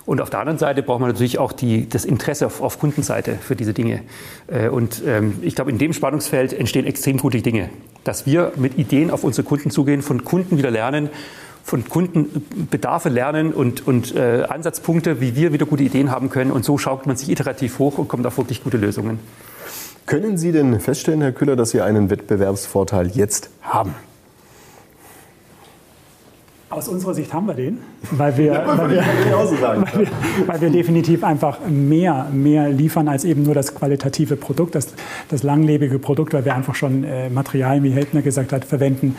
Und 0.05 0.21
auf 0.21 0.31
der 0.31 0.39
anderen 0.39 0.57
Seite 0.57 0.81
braucht 0.81 1.01
man 1.01 1.11
natürlich 1.11 1.37
auch 1.37 1.51
die, 1.51 1.87
das 1.87 2.03
Interesse 2.03 2.47
auf, 2.47 2.61
auf, 2.61 2.79
Kundenseite 2.79 3.35
für 3.35 3.55
diese 3.55 3.73
Dinge. 3.73 4.01
Äh, 4.47 4.69
und 4.69 5.03
ähm, 5.05 5.35
ich 5.43 5.53
glaube, 5.53 5.69
in 5.69 5.77
dem 5.77 5.93
Spannungsfeld 5.93 6.51
entstehen 6.51 6.87
extrem 6.87 7.17
gute 7.17 7.41
Dinge. 7.43 7.69
Dass 8.03 8.25
wir 8.25 8.53
mit 8.55 8.79
Ideen 8.79 9.11
auf 9.11 9.23
unsere 9.23 9.45
Kunden 9.45 9.69
zugehen, 9.69 10.01
von 10.01 10.23
Kunden 10.23 10.57
wieder 10.57 10.71
lernen, 10.71 11.09
von 11.63 11.87
Kunden 11.87 12.45
Bedarfe 12.69 13.09
lernen 13.09 13.53
und, 13.53 13.85
und 13.87 14.15
äh, 14.15 14.45
Ansatzpunkte, 14.47 15.21
wie 15.21 15.35
wir 15.35 15.53
wieder 15.53 15.65
gute 15.65 15.83
Ideen 15.83 16.11
haben 16.11 16.29
können. 16.29 16.51
Und 16.51 16.65
so 16.65 16.77
schaut 16.77 17.05
man 17.05 17.15
sich 17.15 17.29
iterativ 17.29 17.79
hoch 17.79 17.97
und 17.97 18.07
kommt 18.07 18.25
auf 18.25 18.37
wirklich 18.37 18.63
gute 18.63 18.77
Lösungen. 18.77 19.19
Können 20.05 20.37
Sie 20.37 20.51
denn 20.51 20.79
feststellen, 20.79 21.21
Herr 21.21 21.31
Küller, 21.31 21.55
dass 21.55 21.71
Sie 21.71 21.81
einen 21.81 22.09
Wettbewerbsvorteil 22.09 23.07
jetzt 23.09 23.49
haben? 23.61 23.93
aus 26.69 26.87
unserer 26.87 27.15
Sicht 27.15 27.33
haben 27.33 27.47
wir 27.47 27.55
den, 27.55 27.79
weil 28.11 28.37
wir, 28.37 28.53
ja, 28.53 28.77
weil, 28.77 28.91
wir, 28.91 28.97
weil, 28.97 29.81
wir, 29.97 30.07
weil 30.47 30.61
wir, 30.61 30.69
definitiv 30.69 31.23
einfach 31.23 31.59
mehr, 31.67 32.27
mehr 32.31 32.69
liefern 32.69 33.07
als 33.07 33.25
eben 33.25 33.43
nur 33.43 33.55
das 33.55 33.73
qualitative 33.73 34.35
Produkt, 34.35 34.75
das, 34.75 34.93
das 35.29 35.41
langlebige 35.41 35.97
Produkt, 35.97 36.33
weil 36.33 36.45
wir 36.45 36.53
einfach 36.53 36.75
schon 36.75 37.03
äh, 37.03 37.29
Materialien, 37.29 37.83
wie 37.83 37.89
Heldner 37.89 38.21
gesagt 38.21 38.53
hat, 38.53 38.65
verwenden, 38.65 39.15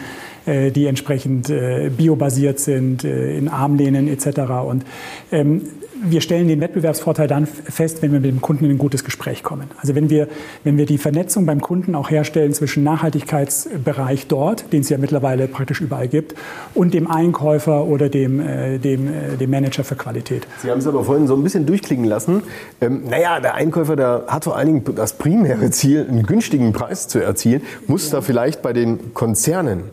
die 0.47 0.87
entsprechend 0.87 1.51
äh, 1.51 1.91
biobasiert 1.97 2.59
sind, 2.59 3.05
äh, 3.05 3.37
in 3.37 3.49
Armlehnen 3.49 4.09
etc. 4.09 4.41
Und 4.67 4.85
ähm, 5.33 5.63
wir 6.03 6.21
stellen 6.21 6.49
den 6.49 6.61
Wettbewerbsvorteil 6.61 7.29
dann 7.29 7.47
fest, 7.47 8.03
wenn 8.03 8.13
wir 8.13 8.21
mit 8.21 8.31
dem 8.31 8.41
Kunden 8.41 8.65
in 8.65 8.71
ein 8.71 8.79
gutes 8.79 9.05
Gespräch 9.05 9.43
kommen. 9.43 9.71
Also 9.79 9.95
wenn 9.95 10.09
wir, 10.11 10.29
wenn 10.65 10.79
wir 10.79 10.87
die 10.87 10.99
Vernetzung 10.99 11.47
beim 11.47 11.61
Kunden 11.61 11.95
auch 11.95 12.11
herstellen 12.11 12.55
zwischen 12.55 12.85
Nachhaltigkeitsbereich 12.85 14.27
dort, 14.27 14.73
den 14.73 14.81
es 14.81 14.89
ja 14.89 14.99
mittlerweile 14.99 15.49
praktisch 15.49 15.81
überall 15.81 16.09
gibt, 16.09 16.35
und 16.75 16.95
dem 16.95 17.11
Einkäufer 17.11 17.85
oder 17.85 18.09
dem, 18.09 18.41
äh, 18.41 18.79
dem, 18.79 19.09
äh, 19.09 19.37
dem 19.39 19.51
Manager 19.51 19.85
für 19.85 19.97
Qualität. 19.97 20.47
Sie 20.63 20.71
haben 20.71 20.79
es 20.79 20.87
aber 20.87 21.05
vorhin 21.05 21.27
so 21.27 21.35
ein 21.35 21.43
bisschen 21.43 21.67
durchklingen 21.67 22.07
lassen. 22.07 22.43
Ähm, 22.81 23.03
naja, 23.09 23.41
der 23.41 23.55
Einkäufer, 23.55 23.97
der 23.97 24.25
hat 24.29 24.45
vor 24.45 24.57
allen 24.57 24.67
Dingen 24.67 24.85
das 24.97 25.15
primäre 25.15 25.71
Ziel, 25.71 26.07
einen 26.09 26.25
günstigen 26.25 26.73
Preis 26.73 27.09
zu 27.09 27.19
erzielen, 27.19 27.63
muss 27.87 28.11
ja. 28.11 28.19
da 28.19 28.23
vielleicht 28.23 28.63
bei 28.63 28.73
den 28.73 29.13
Konzernen 29.15 29.85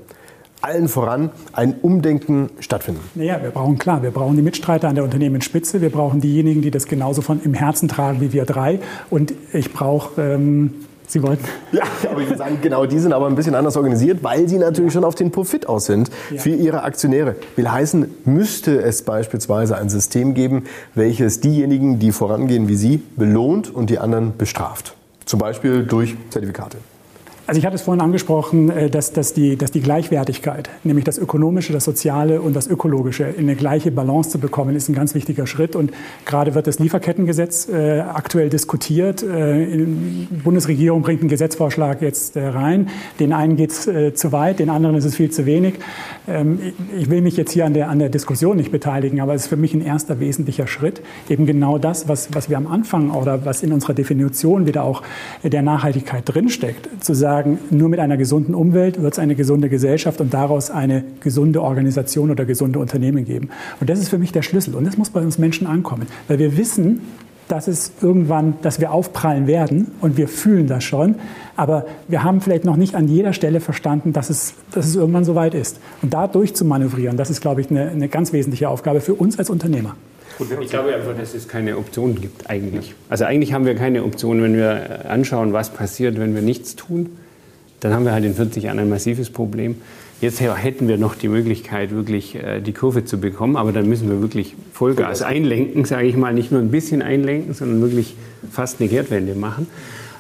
allen 0.62 0.88
voran 0.88 1.32
ein 1.54 1.76
Umdenken 1.82 2.50
stattfinden? 2.60 3.02
Naja, 3.15 3.41
wir 3.41 3.52
brauchen 3.52 3.78
klar, 3.78 4.04
wir 4.04 4.12
brauchen 4.12 4.36
die 4.36 4.41
Mitstreiter 4.41 4.88
an 4.88 4.96
der 4.96 5.04
Unternehmensspitze, 5.04 5.82
wir 5.82 5.89
brauchen 5.91 6.22
diejenigen, 6.22 6.62
die 6.62 6.72
das 6.72 6.88
genauso 6.88 7.22
von 7.22 7.41
im 7.43 7.54
Herzen 7.54 7.88
tragen 7.88 8.22
wie 8.22 8.34
wir 8.34 8.46
drei. 8.46 8.80
Und 9.10 9.34
ich 9.54 9.74
brauche 9.74 10.22
ähm, 10.22 10.74
Sie 11.10 11.24
wollten. 11.24 11.46
Ja, 11.72 11.84
aber 12.12 12.20
ich 12.22 12.28
würde 12.28 12.38
sagen, 12.38 12.60
genau, 12.62 12.86
die 12.86 13.00
sind 13.00 13.13
aber 13.13 13.28
ein 13.28 13.36
bisschen 13.36 13.56
anders 13.56 13.78
organisiert, 13.78 14.24
weil 14.24 14.50
sie 14.50 14.58
natürlich 14.58 14.91
schon 14.91 15.06
auf 15.06 15.15
den 15.15 15.32
Profit 15.32 15.70
aus 15.70 15.86
sind 15.86 16.10
ja. 16.30 16.41
für 16.41 16.50
ihre 16.50 16.84
Aktionäre. 16.84 17.36
Will 17.56 17.72
heißen, 17.72 18.13
müsste 18.26 18.82
es 18.82 19.04
beispielsweise 19.04 19.78
ein 19.78 19.88
System 19.88 20.34
geben, 20.34 20.65
welches 20.96 21.39
diejenigen, 21.39 22.00
die 22.00 22.12
vorangehen 22.12 22.67
wie 22.67 22.76
Sie, 22.76 23.02
belohnt 23.15 23.74
und 23.74 23.89
die 23.89 24.00
anderen 24.00 24.36
bestraft. 24.38 24.96
Zum 25.24 25.39
Beispiel 25.39 25.86
durch 25.86 26.15
Zertifikate. 26.30 26.78
Also 27.48 27.60
ich 27.60 27.66
hatte 27.66 27.76
es 27.76 27.82
vorhin 27.82 28.02
angesprochen, 28.02 28.70
äh, 28.70 28.90
dass, 28.90 29.14
dass, 29.14 29.32
die, 29.32 29.56
dass 29.56 29.72
die 29.72 29.80
Gleichwertigkeit, 29.80 30.70
nämlich 30.84 31.06
das 31.06 31.18
Ökonomische, 31.18 31.72
das 31.72 31.86
Soziale 31.86 32.42
und 32.42 32.54
das 32.54 32.68
Ökologische 32.68 33.24
in 33.24 33.46
eine 33.46 33.56
gleiche 33.56 33.90
Balance 33.90 34.32
zu 34.32 34.38
bekommen, 34.38 34.76
ist 34.76 34.90
ein 34.90 34.96
ganz 34.96 35.16
wichtiger 35.16 35.48
Schritt. 35.48 35.74
Und 35.74 35.92
gerade 36.26 36.56
wird 36.56 36.68
das 36.68 36.78
Lieferkettengesetz 36.80 37.70
äh, 37.70 38.02
aktuell 38.02 38.50
diskutiert. 38.50 39.24
Äh, 39.24 39.78
die 39.78 40.28
Bundesregierung 40.44 41.04
bringt 41.04 41.22
einen 41.22 41.30
Gesetzvorschlag 41.30 42.02
jetzt 42.02 42.36
äh, 42.36 42.46
rein. 42.48 42.90
Den 43.22 43.32
einen 43.32 43.56
geht 43.56 43.72
es 43.72 43.88
äh, 43.88 44.14
zu 44.14 44.34
weit, 44.34 44.60
den 44.60 44.70
anderen 44.70 44.98
ist 44.98 45.06
es 45.06 45.16
viel 45.16 45.32
zu 45.32 45.46
wenig. 45.46 45.76
Ähm, 46.28 46.60
ich 46.98 47.10
will 47.10 47.22
mich 47.22 47.38
jetzt 47.38 47.54
hier 47.54 47.66
an 47.66 47.74
der, 47.74 47.90
an 47.90 48.00
der 48.00 48.10
Diskussion 48.10 48.58
nicht 48.58 48.74
beteiligen, 48.74 49.22
aber 49.22 49.34
es 49.34 49.44
ist 49.44 49.48
für 49.48 49.56
mich 49.56 49.74
ein 49.74 49.82
erster 49.82 50.20
wesentlicher 50.20 50.68
Schritt. 50.68 51.02
Eben 51.30 51.46
genau 51.46 51.78
das, 51.78 52.10
was, 52.10 52.28
was 52.34 52.50
wir 52.50 52.58
am 52.58 52.68
Anfang 52.68 53.12
oder 53.12 53.46
was 53.46 53.64
in 53.64 53.72
unserer 53.72 53.94
Definition 53.94 54.66
wieder 54.68 54.84
auch 54.84 55.02
der 55.44 55.62
Nachhaltigkeit 55.62 56.24
drinsteckt, 56.26 56.90
zu 57.02 57.14
sagen, 57.14 57.37
sagen, 57.38 57.60
nur 57.69 57.89
mit 57.89 58.00
einer 58.00 58.17
gesunden 58.17 58.56
Umwelt 58.56 59.02
wird 59.02 59.13
es 59.13 59.19
eine 59.19 59.36
gesunde 59.36 59.69
Gesellschaft 59.69 60.21
und 60.21 60.34
daraus 60.34 60.71
eine 60.71 61.04
gesunde 61.19 61.62
Organisation 61.62 62.32
oder 62.32 62.45
gesunde 62.45 62.80
Unternehmen 62.80 63.26
geben. 63.26 63.50
Und 63.80 63.89
das 63.89 64.00
ist 64.00 64.10
für 64.10 64.17
mich 64.17 64.32
der 64.32 64.41
Schlüssel. 64.41 64.76
Und 64.76 64.86
das 64.86 64.97
muss 64.97 65.10
bei 65.10 65.21
uns 65.21 65.38
Menschen 65.38 65.67
ankommen, 65.67 66.08
weil 66.28 66.39
wir 66.39 66.58
wissen, 66.58 67.02
dass 67.47 67.67
es 67.67 67.93
irgendwann, 68.02 68.56
dass 68.62 68.82
wir 68.82 68.91
aufprallen 68.91 69.47
werden 69.47 69.91
und 70.02 70.17
wir 70.17 70.28
fühlen 70.28 70.67
das 70.67 70.84
schon. 70.84 71.15
Aber 71.56 71.86
wir 72.08 72.23
haben 72.23 72.41
vielleicht 72.41 72.65
noch 72.65 72.76
nicht 72.76 72.93
an 72.95 73.08
jeder 73.08 73.32
Stelle 73.32 73.62
verstanden, 73.62 74.12
dass 74.12 74.30
es, 74.30 74.54
dass 74.71 74.86
es 74.86 74.95
irgendwann 74.95 75.23
soweit 75.23 75.54
ist. 75.54 75.80
Und 76.02 76.13
da 76.13 76.28
durchzumanövrieren, 76.28 77.15
das 77.15 77.30
ist, 77.30 77.39
glaube 77.39 77.62
ich, 77.62 77.69
eine, 77.69 77.89
eine 77.89 78.10
ganz 78.10 78.34
wesentliche 78.34 78.67
Aufgabe 78.67 79.00
für 79.00 79.13
uns 79.13 79.39
als 79.39 79.50
Unternehmer. 79.50 79.95
Ich 80.62 80.69
glaube 80.69 80.93
einfach, 80.93 81.17
dass 81.17 81.34
es 81.34 81.47
keine 81.47 81.78
Option 81.78 82.15
gibt 82.15 82.50
eigentlich. 82.50 82.93
Also 83.10 83.23
eigentlich 83.26 83.54
haben 83.54 83.65
wir 83.65 83.76
keine 83.76 84.04
Option, 84.04 84.41
wenn 84.43 84.56
wir 84.56 85.10
anschauen, 85.10 85.54
was 85.54 85.69
passiert, 85.69 86.19
wenn 86.19 86.36
wir 86.36 86.41
nichts 86.41 86.76
tun 86.76 87.10
dann 87.80 87.94
haben 87.94 88.06
wir 88.06 88.12
halt 88.12 88.26
in 88.26 88.34
40 88.34 88.63
Jahren 88.63 88.80
ein 88.80 88.90
massives 88.90 89.30
Problem. 89.30 89.76
Jetzt 90.20 90.42
hätten 90.42 90.88
wir 90.88 90.98
noch 90.98 91.13
die 91.13 91.28
Möglichkeit, 91.28 91.92
wirklich 91.92 92.36
äh, 92.36 92.60
die 92.60 92.74
Kurve 92.74 93.06
zu 93.06 93.20
bekommen, 93.20 93.56
aber 93.56 93.72
dann 93.72 93.88
müssen 93.88 94.10
wir 94.10 94.20
wirklich 94.20 94.56
Vollgas 94.74 95.22
einlenken, 95.22 95.86
sage 95.86 96.08
ich 96.08 96.18
mal, 96.18 96.34
nicht 96.34 96.52
nur 96.52 96.60
ein 96.60 96.72
bisschen 96.72 97.04
einlenken, 97.04 97.54
sondern 97.54 97.82
wirklich 97.82 98.16
fast 98.52 98.82
eine 98.82 98.90
Kehrtwende 98.90 99.36
machen. 99.36 99.68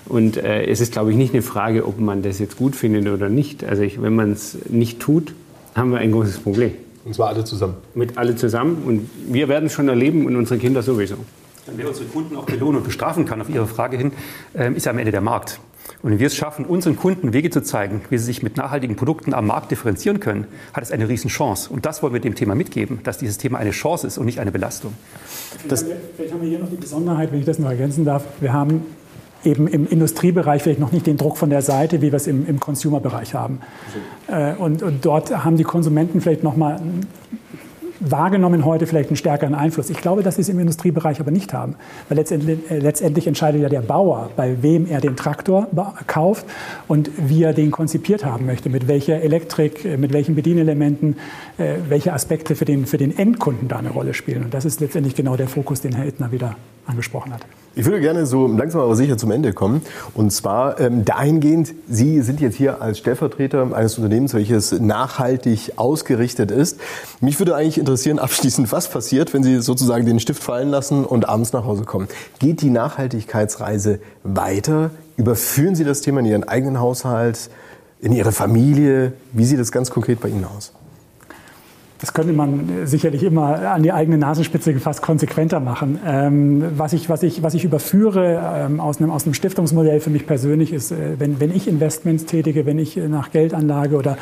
Und 0.05 0.37
äh, 0.37 0.65
es 0.65 0.81
ist, 0.81 0.93
glaube 0.93 1.11
ich, 1.11 1.17
nicht 1.17 1.33
eine 1.33 1.41
Frage, 1.41 1.85
ob 1.85 1.99
man 1.99 2.21
das 2.21 2.37
jetzt 2.37 2.57
gut 2.57 2.75
findet 2.75 3.07
oder 3.07 3.29
nicht. 3.29 3.63
Also 3.63 3.81
ich, 3.81 4.01
wenn 4.01 4.15
man 4.15 4.31
es 4.31 4.57
nicht 4.69 4.99
tut, 4.99 5.33
haben 5.75 5.91
wir 5.91 5.97
ein 5.97 6.11
großes 6.11 6.39
Problem. 6.39 6.71
Und 7.03 7.15
zwar 7.15 7.29
alle 7.29 7.43
zusammen. 7.43 7.75
Mit 7.95 8.17
alle 8.17 8.35
zusammen. 8.35 8.83
Und 8.85 9.09
wir 9.33 9.47
werden 9.47 9.65
es 9.65 9.73
schon 9.73 9.89
erleben 9.89 10.25
und 10.25 10.35
unsere 10.35 10.59
Kinder 10.59 10.83
sowieso. 10.83 11.15
Wer 11.75 11.87
unsere 11.87 12.05
Kunden 12.05 12.35
auch 12.35 12.45
belohnen 12.45 12.77
und 12.77 12.83
bestrafen 12.83 13.25
kann, 13.25 13.41
auf 13.41 13.49
Ihre 13.49 13.67
Frage 13.67 13.97
hin, 13.97 14.11
ähm, 14.55 14.75
ist 14.75 14.85
ja 14.85 14.91
am 14.91 14.99
Ende 14.99 15.11
der 15.11 15.21
Markt. 15.21 15.59
Und 16.03 16.11
wenn 16.11 16.19
wir 16.19 16.27
es 16.27 16.35
schaffen, 16.35 16.65
unseren 16.65 16.95
Kunden 16.95 17.33
Wege 17.33 17.49
zu 17.49 17.61
zeigen, 17.61 18.01
wie 18.09 18.17
sie 18.17 18.25
sich 18.25 18.43
mit 18.43 18.57
nachhaltigen 18.57 18.95
Produkten 18.95 19.33
am 19.33 19.47
Markt 19.47 19.71
differenzieren 19.71 20.19
können, 20.19 20.45
hat 20.73 20.83
es 20.83 20.91
eine 20.91 21.09
Riesenchance. 21.09 21.69
Und 21.71 21.85
das 21.85 22.03
wollen 22.03 22.13
wir 22.13 22.21
dem 22.21 22.35
Thema 22.35 22.55
mitgeben, 22.55 22.99
dass 23.03 23.17
dieses 23.17 23.37
Thema 23.37 23.57
eine 23.57 23.71
Chance 23.71 24.07
ist 24.07 24.17
und 24.17 24.25
nicht 24.25 24.39
eine 24.39 24.51
Belastung. 24.51 24.93
Das 25.67 25.85
vielleicht 26.15 26.33
haben 26.33 26.41
wir 26.41 26.49
hier 26.49 26.59
noch 26.59 26.69
die 26.69 26.75
Besonderheit, 26.75 27.31
wenn 27.31 27.39
ich 27.39 27.45
das 27.45 27.59
noch 27.59 27.69
ergänzen 27.69 28.05
darf. 28.05 28.23
Wir 28.39 28.53
haben 28.53 28.85
eben 29.43 29.67
im 29.67 29.87
Industriebereich 29.87 30.63
vielleicht 30.63 30.79
noch 30.79 30.91
nicht 30.91 31.07
den 31.07 31.17
Druck 31.17 31.37
von 31.37 31.49
der 31.49 31.61
Seite, 31.61 32.01
wie 32.01 32.11
wir 32.11 32.15
es 32.15 32.27
im, 32.27 32.45
im 32.47 32.59
Consumer-Bereich 32.59 33.33
haben. 33.33 33.59
Äh, 34.27 34.55
und, 34.55 34.83
und, 34.83 35.05
dort 35.05 35.43
haben 35.43 35.57
die 35.57 35.63
Konsumenten 35.63 36.21
vielleicht 36.21 36.43
noch 36.43 36.57
mal 36.57 36.79
wahrgenommen 37.99 38.65
heute 38.65 38.87
vielleicht 38.87 39.09
einen 39.09 39.17
stärkeren 39.17 39.55
Einfluss. 39.55 39.89
Ich 39.89 39.97
glaube, 39.97 40.23
dass 40.23 40.35
sie 40.35 40.41
es 40.41 40.49
im 40.49 40.59
Industriebereich 40.59 41.19
aber 41.19 41.31
nicht 41.31 41.53
haben. 41.53 41.75
Weil 42.09 42.17
letztendlich, 42.17 42.59
äh, 42.69 42.79
letztendlich 42.79 43.27
entscheidet 43.27 43.61
ja 43.61 43.69
der 43.69 43.81
Bauer, 43.81 44.29
bei 44.35 44.61
wem 44.61 44.87
er 44.87 45.01
den 45.01 45.15
Traktor 45.15 45.67
kauft 46.07 46.45
und 46.87 47.09
wie 47.17 47.43
er 47.43 47.53
den 47.53 47.71
konzipiert 47.71 48.25
haben 48.25 48.45
möchte, 48.45 48.69
mit 48.69 48.87
welcher 48.87 49.21
Elektrik, 49.21 49.85
äh, 49.85 49.97
mit 49.97 50.13
welchen 50.13 50.35
Bedienelementen, 50.35 51.17
äh, 51.57 51.75
welche 51.87 52.13
Aspekte 52.13 52.55
für 52.55 52.65
den, 52.65 52.85
für 52.85 52.97
den 52.97 53.17
Endkunden 53.17 53.67
da 53.67 53.77
eine 53.77 53.89
Rolle 53.89 54.13
spielen. 54.13 54.43
Und 54.43 54.53
das 54.53 54.65
ist 54.65 54.79
letztendlich 54.79 55.15
genau 55.15 55.35
der 55.35 55.47
Fokus, 55.47 55.81
den 55.81 55.93
Herr 55.93 56.05
Ettner 56.05 56.31
wieder 56.31 56.55
angesprochen 56.85 57.33
hat. 57.33 57.41
Ich 57.77 57.85
würde 57.85 58.01
gerne 58.01 58.25
so 58.25 58.47
langsam 58.47 58.81
aber 58.81 58.95
sicher 58.95 59.19
zum 59.19 59.29
Ende 59.29 59.53
kommen. 59.53 59.83
Und 60.15 60.33
zwar 60.33 60.79
ähm, 60.79 61.05
dahingehend, 61.05 61.75
Sie 61.87 62.23
sind 62.23 62.41
jetzt 62.41 62.55
hier 62.55 62.81
als 62.81 62.97
Stellvertreter 62.97 63.71
eines 63.71 63.99
Unternehmens, 63.99 64.33
welches 64.33 64.71
nachhaltig 64.79 65.73
ausgerichtet 65.75 66.49
ist. 66.49 66.79
Mich 67.21 67.37
würde 67.37 67.55
eigentlich 67.55 67.77
interessieren, 67.77 68.17
abschließend, 68.27 68.71
was 68.71 68.89
passiert, 68.89 69.31
wenn 69.35 69.43
Sie 69.43 69.61
sozusagen 69.61 70.07
den 70.07 70.19
Stift 70.19 70.41
fallen 70.41 70.69
lassen 70.69 71.05
und 71.05 71.29
abends 71.29 71.53
nach 71.53 71.65
Hause 71.65 71.83
kommen. 71.83 72.07
Geht 72.39 72.61
die 72.61 72.71
Nachhaltigkeitsreise 72.71 73.99
weiter? 74.23 74.89
Überführen 75.15 75.75
Sie 75.75 75.83
das 75.83 76.01
Thema 76.01 76.21
in 76.21 76.25
Ihren 76.25 76.43
eigenen 76.45 76.79
Haushalt, 76.79 77.51
in 78.01 78.11
Ihre 78.11 78.31
Familie? 78.31 79.13
Wie 79.33 79.45
sieht 79.45 79.59
es 79.59 79.71
ganz 79.71 79.91
konkret 79.91 80.19
bei 80.19 80.29
Ihnen 80.29 80.45
aus? 80.45 80.73
Das 81.99 82.13
könnte 82.13 82.33
man 82.33 82.85
sicherlich 82.85 83.23
immer 83.23 83.71
an 83.71 83.81
die 83.81 83.91
eigene 83.91 84.17
Nasenspitze 84.17 84.73
gefasst 84.73 85.01
konsequenter 85.01 85.59
machen. 85.59 85.99
Ähm, 86.05 86.63
was, 86.77 86.93
ich, 86.93 87.09
was, 87.09 87.23
ich, 87.23 87.41
was 87.41 87.55
ich 87.55 87.63
überführe 87.63 88.67
ähm, 88.67 88.79
aus, 88.79 88.97
einem, 88.99 89.09
aus 89.09 89.25
einem 89.25 89.33
Stiftungsmodell 89.33 89.99
für 89.99 90.11
mich 90.11 90.27
persönlich 90.27 90.73
ist, 90.73 90.91
äh, 90.91 91.19
wenn, 91.19 91.39
wenn 91.39 91.55
ich 91.55 91.67
Investments 91.67 92.25
tätige, 92.25 92.65
wenn 92.65 92.77
ich 92.77 92.97
nach 92.97 93.31
Geldanlage 93.31 93.95
oder 93.95 94.17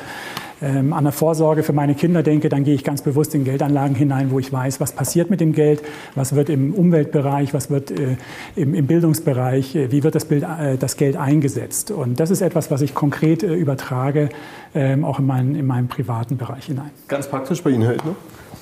ähm, 0.61 0.93
an 0.93 1.03
der 1.03 1.13
Vorsorge 1.13 1.63
für 1.63 1.73
meine 1.73 1.95
Kinder 1.95 2.23
denke, 2.23 2.49
dann 2.49 2.63
gehe 2.63 2.75
ich 2.75 2.83
ganz 2.83 3.01
bewusst 3.01 3.35
in 3.35 3.43
Geldanlagen 3.43 3.95
hinein, 3.95 4.31
wo 4.31 4.39
ich 4.39 4.51
weiß, 4.51 4.79
was 4.79 4.93
passiert 4.93 5.29
mit 5.29 5.41
dem 5.41 5.53
Geld, 5.53 5.81
was 6.15 6.35
wird 6.35 6.49
im 6.49 6.73
Umweltbereich, 6.73 7.53
was 7.53 7.69
wird 7.69 7.91
äh, 7.91 8.17
im, 8.55 8.73
im, 8.73 8.87
Bildungsbereich, 8.87 9.75
äh, 9.75 9.91
wie 9.91 10.03
wird 10.03 10.15
das, 10.15 10.25
Bild, 10.25 10.43
äh, 10.43 10.77
das, 10.77 10.97
Geld 10.97 11.17
eingesetzt. 11.17 11.91
Und 11.91 12.19
das 12.19 12.31
ist 12.31 12.41
etwas, 12.41 12.71
was 12.71 12.81
ich 12.81 12.93
konkret 12.93 13.43
äh, 13.43 13.53
übertrage, 13.53 14.29
ähm, 14.73 15.03
auch 15.03 15.19
in, 15.19 15.25
mein, 15.25 15.55
in 15.55 15.65
meinen 15.65 15.87
privaten 15.87 16.37
Bereich 16.37 16.65
hinein. 16.65 16.91
Ganz 17.07 17.27
praktisch 17.27 17.61
bei 17.61 17.71
Ihnen 17.71 17.85
halt, 17.85 18.05
ne? 18.05 18.15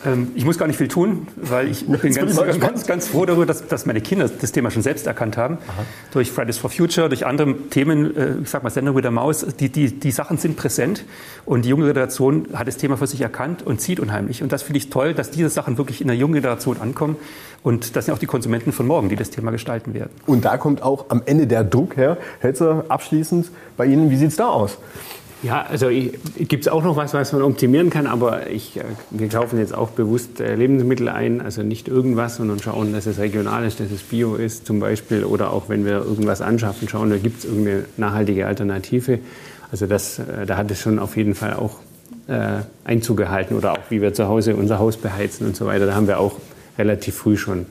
Ähm, 0.06 0.32
ich 0.36 0.46
muss 0.46 0.58
gar 0.58 0.68
nicht 0.68 0.78
viel 0.78 0.88
tun, 0.88 1.28
weil 1.36 1.70
ich 1.70 1.86
bin 2.02 2.14
ganz, 2.14 2.36
ganz, 2.60 2.86
ganz, 2.86 3.08
froh 3.08 3.26
darüber, 3.26 3.46
dass, 3.46 3.68
dass, 3.68 3.86
meine 3.86 4.02
Kinder 4.02 4.30
das 4.30 4.52
Thema 4.52 4.72
schon 4.72 4.82
selbst 4.82 5.08
erkannt 5.08 5.38
haben. 5.38 5.58
Aha. 5.68 5.86
Durch 6.12 6.32
Fridays 6.32 6.58
for 6.58 6.70
Future, 6.70 7.10
durch 7.10 7.26
andere 7.26 7.56
Themen, 7.70 8.16
äh, 8.16 8.36
ich 8.44 8.50
sag 8.50 8.64
mal 8.64 8.70
Sender 8.70 8.96
with 8.96 9.06
a 9.06 9.12
Maus, 9.12 9.46
die, 9.60 9.70
die, 9.70 10.00
die 10.00 10.12
Sachen 10.12 10.38
sind 10.38 10.56
präsent 10.56 11.06
und 11.46 11.66
die 11.66 11.70
junge 11.70 11.88
Generation 11.88 12.48
hat 12.54 12.68
das 12.68 12.78
Thema 12.78 12.98
für 12.98 13.08
sich 13.08 13.22
erkannt 13.22 13.64
und 13.66 13.82
zieht 13.82 14.00
unheimlich. 14.00 14.44
Und 14.44 14.52
das 14.52 14.64
finde 14.64 14.78
ich 14.78 14.90
toll, 14.90 15.14
dass 15.14 15.32
diese 15.32 15.50
Sachen 15.50 15.78
wirklich 15.78 16.02
in 16.02 16.08
der 16.08 16.16
jungen 16.16 16.34
Generation 16.34 16.80
ankommen. 16.80 17.16
Und 17.64 17.96
das 17.96 18.06
sind 18.06 18.14
auch 18.14 18.20
die 18.20 18.26
Konsumenten 18.26 18.74
von 18.74 18.86
morgen, 18.86 19.08
die 19.10 19.16
das 19.16 19.30
Thema 19.30 19.52
gestalten 19.52 19.94
werden. 19.94 20.12
Und 20.26 20.44
da 20.44 20.58
kommt 20.58 20.84
auch 20.84 21.06
am 21.10 21.22
Ende 21.26 21.48
der 21.48 21.64
Druck 21.64 21.96
her. 21.96 22.18
Hetzer, 22.42 22.86
abschließend 22.90 23.50
bei 23.78 23.86
Ihnen, 23.86 24.10
wie 24.10 24.18
sieht 24.18 24.30
es 24.30 24.36
da 24.36 24.48
aus? 24.48 24.78
Ja, 25.44 25.66
also 25.70 25.90
gibt 25.90 26.66
es 26.66 26.68
auch 26.70 26.84
noch 26.84 26.96
was, 26.96 27.14
was 27.14 27.34
man 27.34 27.42
optimieren 27.42 27.90
kann, 27.90 28.08
aber 28.08 28.50
ich, 28.50 28.78
äh, 28.78 28.84
wir 29.10 29.28
kaufen 29.28 29.60
jetzt 29.60 29.76
auch 29.76 29.90
bewusst 29.90 30.40
äh, 30.40 30.56
Lebensmittel 30.56 31.10
ein, 31.10 31.42
also 31.42 31.64
nicht 31.64 31.90
irgendwas, 31.90 32.38
sondern 32.38 32.60
schauen, 32.60 32.94
dass 32.94 33.06
es 33.08 33.20
regional 33.20 33.66
ist, 33.66 33.82
dass 33.82 33.92
es 33.92 34.04
bio 34.04 34.36
ist 34.36 34.66
zum 34.66 34.80
Beispiel 34.80 35.26
oder 35.26 35.52
auch 35.52 35.68
wenn 35.68 35.84
wir 35.84 35.96
irgendwas 35.96 36.40
anschaffen, 36.42 36.88
schauen, 36.88 37.10
da 37.10 37.18
gibt 37.18 37.40
es 37.40 37.46
irgendeine 37.46 37.84
nachhaltige 37.98 38.48
Alternative. 38.48 39.20
Also 39.70 39.86
das, 39.86 40.20
äh, 40.20 40.46
da 40.46 40.56
hat 40.56 40.72
es 40.72 40.80
schon 40.80 40.98
auf 40.98 41.18
jeden 41.18 41.36
Fall 41.36 41.56
auch 41.56 41.80
äh, 42.28 42.62
Einzug 42.86 43.18
gehalten 43.18 43.56
oder 43.56 43.74
auch 43.74 43.90
wie 43.90 44.02
wir 44.02 44.14
zu 44.14 44.30
Hause 44.30 44.56
unser 44.56 44.80
Haus 44.80 44.96
beheizen 44.96 45.46
und 45.46 45.58
so 45.58 45.66
weiter. 45.66 45.86
Da 45.86 45.94
haben 45.94 46.08
wir 46.08 46.20
auch 46.20 46.38
relativ 46.78 47.16
früh 47.16 47.36
schon 47.36 47.66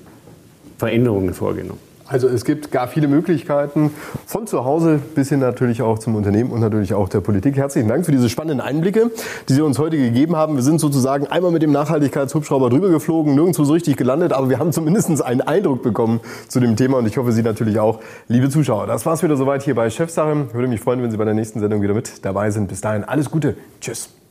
Veränderungen 0.77 1.33
vorgenommen. 1.33 1.92
Also 2.13 2.29
es 2.29 2.45
gibt 2.45 2.71
gar 2.71 2.89
viele 2.89 3.09
Möglichkeiten 3.09 3.91
von 4.27 4.47
zu 4.47 4.67
Hause 4.67 5.01
bis 5.15 5.31
hin 5.31 5.41
natürlich 5.41 5.81
auch 5.81 5.99
zum 5.99 6.15
Unternehmen 6.15 6.51
und 6.51 6.61
natürlich 6.61 6.93
auch 6.93 7.09
der 7.09 7.23
Politik. 7.23 7.57
Herzlichen 7.57 7.89
Dank 7.89 8.05
für 8.05 8.13
diese 8.13 8.29
spannenden 8.29 8.61
Einblicke, 8.61 9.11
die 9.49 9.55
Sie 9.55 9.63
uns 9.63 9.79
heute 9.79 9.97
gegeben 9.97 10.37
haben. 10.37 10.57
Wir 10.57 10.63
sind 10.63 10.79
sozusagen 10.79 11.27
einmal 11.27 11.53
mit 11.53 11.63
dem 11.63 11.73
Nachhaltigkeitshubschrauber 11.73 12.69
drüber 12.69 12.91
geflogen, 12.91 13.35
nirgendwo 13.35 13.65
so 13.65 13.73
richtig 13.73 13.97
gelandet, 13.97 14.35
aber 14.35 14.51
wir 14.51 14.59
haben 14.59 14.73
zumindest 14.73 15.23
einen 15.23 15.41
Eindruck 15.41 15.83
bekommen 15.83 16.21
zu 16.49 16.61
dem 16.61 16.77
Thema 16.77 16.99
und 16.99 17.07
ich 17.07 17.17
hoffe 17.17 17.33
Sie 17.33 17.43
natürlich 17.43 17.81
auch, 17.81 18.01
liebe 18.29 18.51
Zuschauer. 18.51 18.87
Das 18.87 19.07
war's 19.07 19.23
wieder 19.23 19.39
soweit 19.39 19.63
hier 19.63 19.75
bei 19.75 19.89
Chefsache. 19.89 20.53
Würde 20.53 20.69
mich 20.69 20.81
freuen, 20.81 21.03
wenn 21.03 21.11
Sie 21.11 21.17
bei 21.17 21.25
der 21.25 21.35
nächsten 21.35 21.61
Sendung 21.61 21.81
wieder 21.81 21.95
mit 21.95 22.27
dabei 22.27 22.51
sind. 22.51 22.69
Bis 22.69 22.83
dahin 22.83 23.05
alles 23.05 23.31
Gute. 23.31 23.57
Tschüss. 23.81 24.22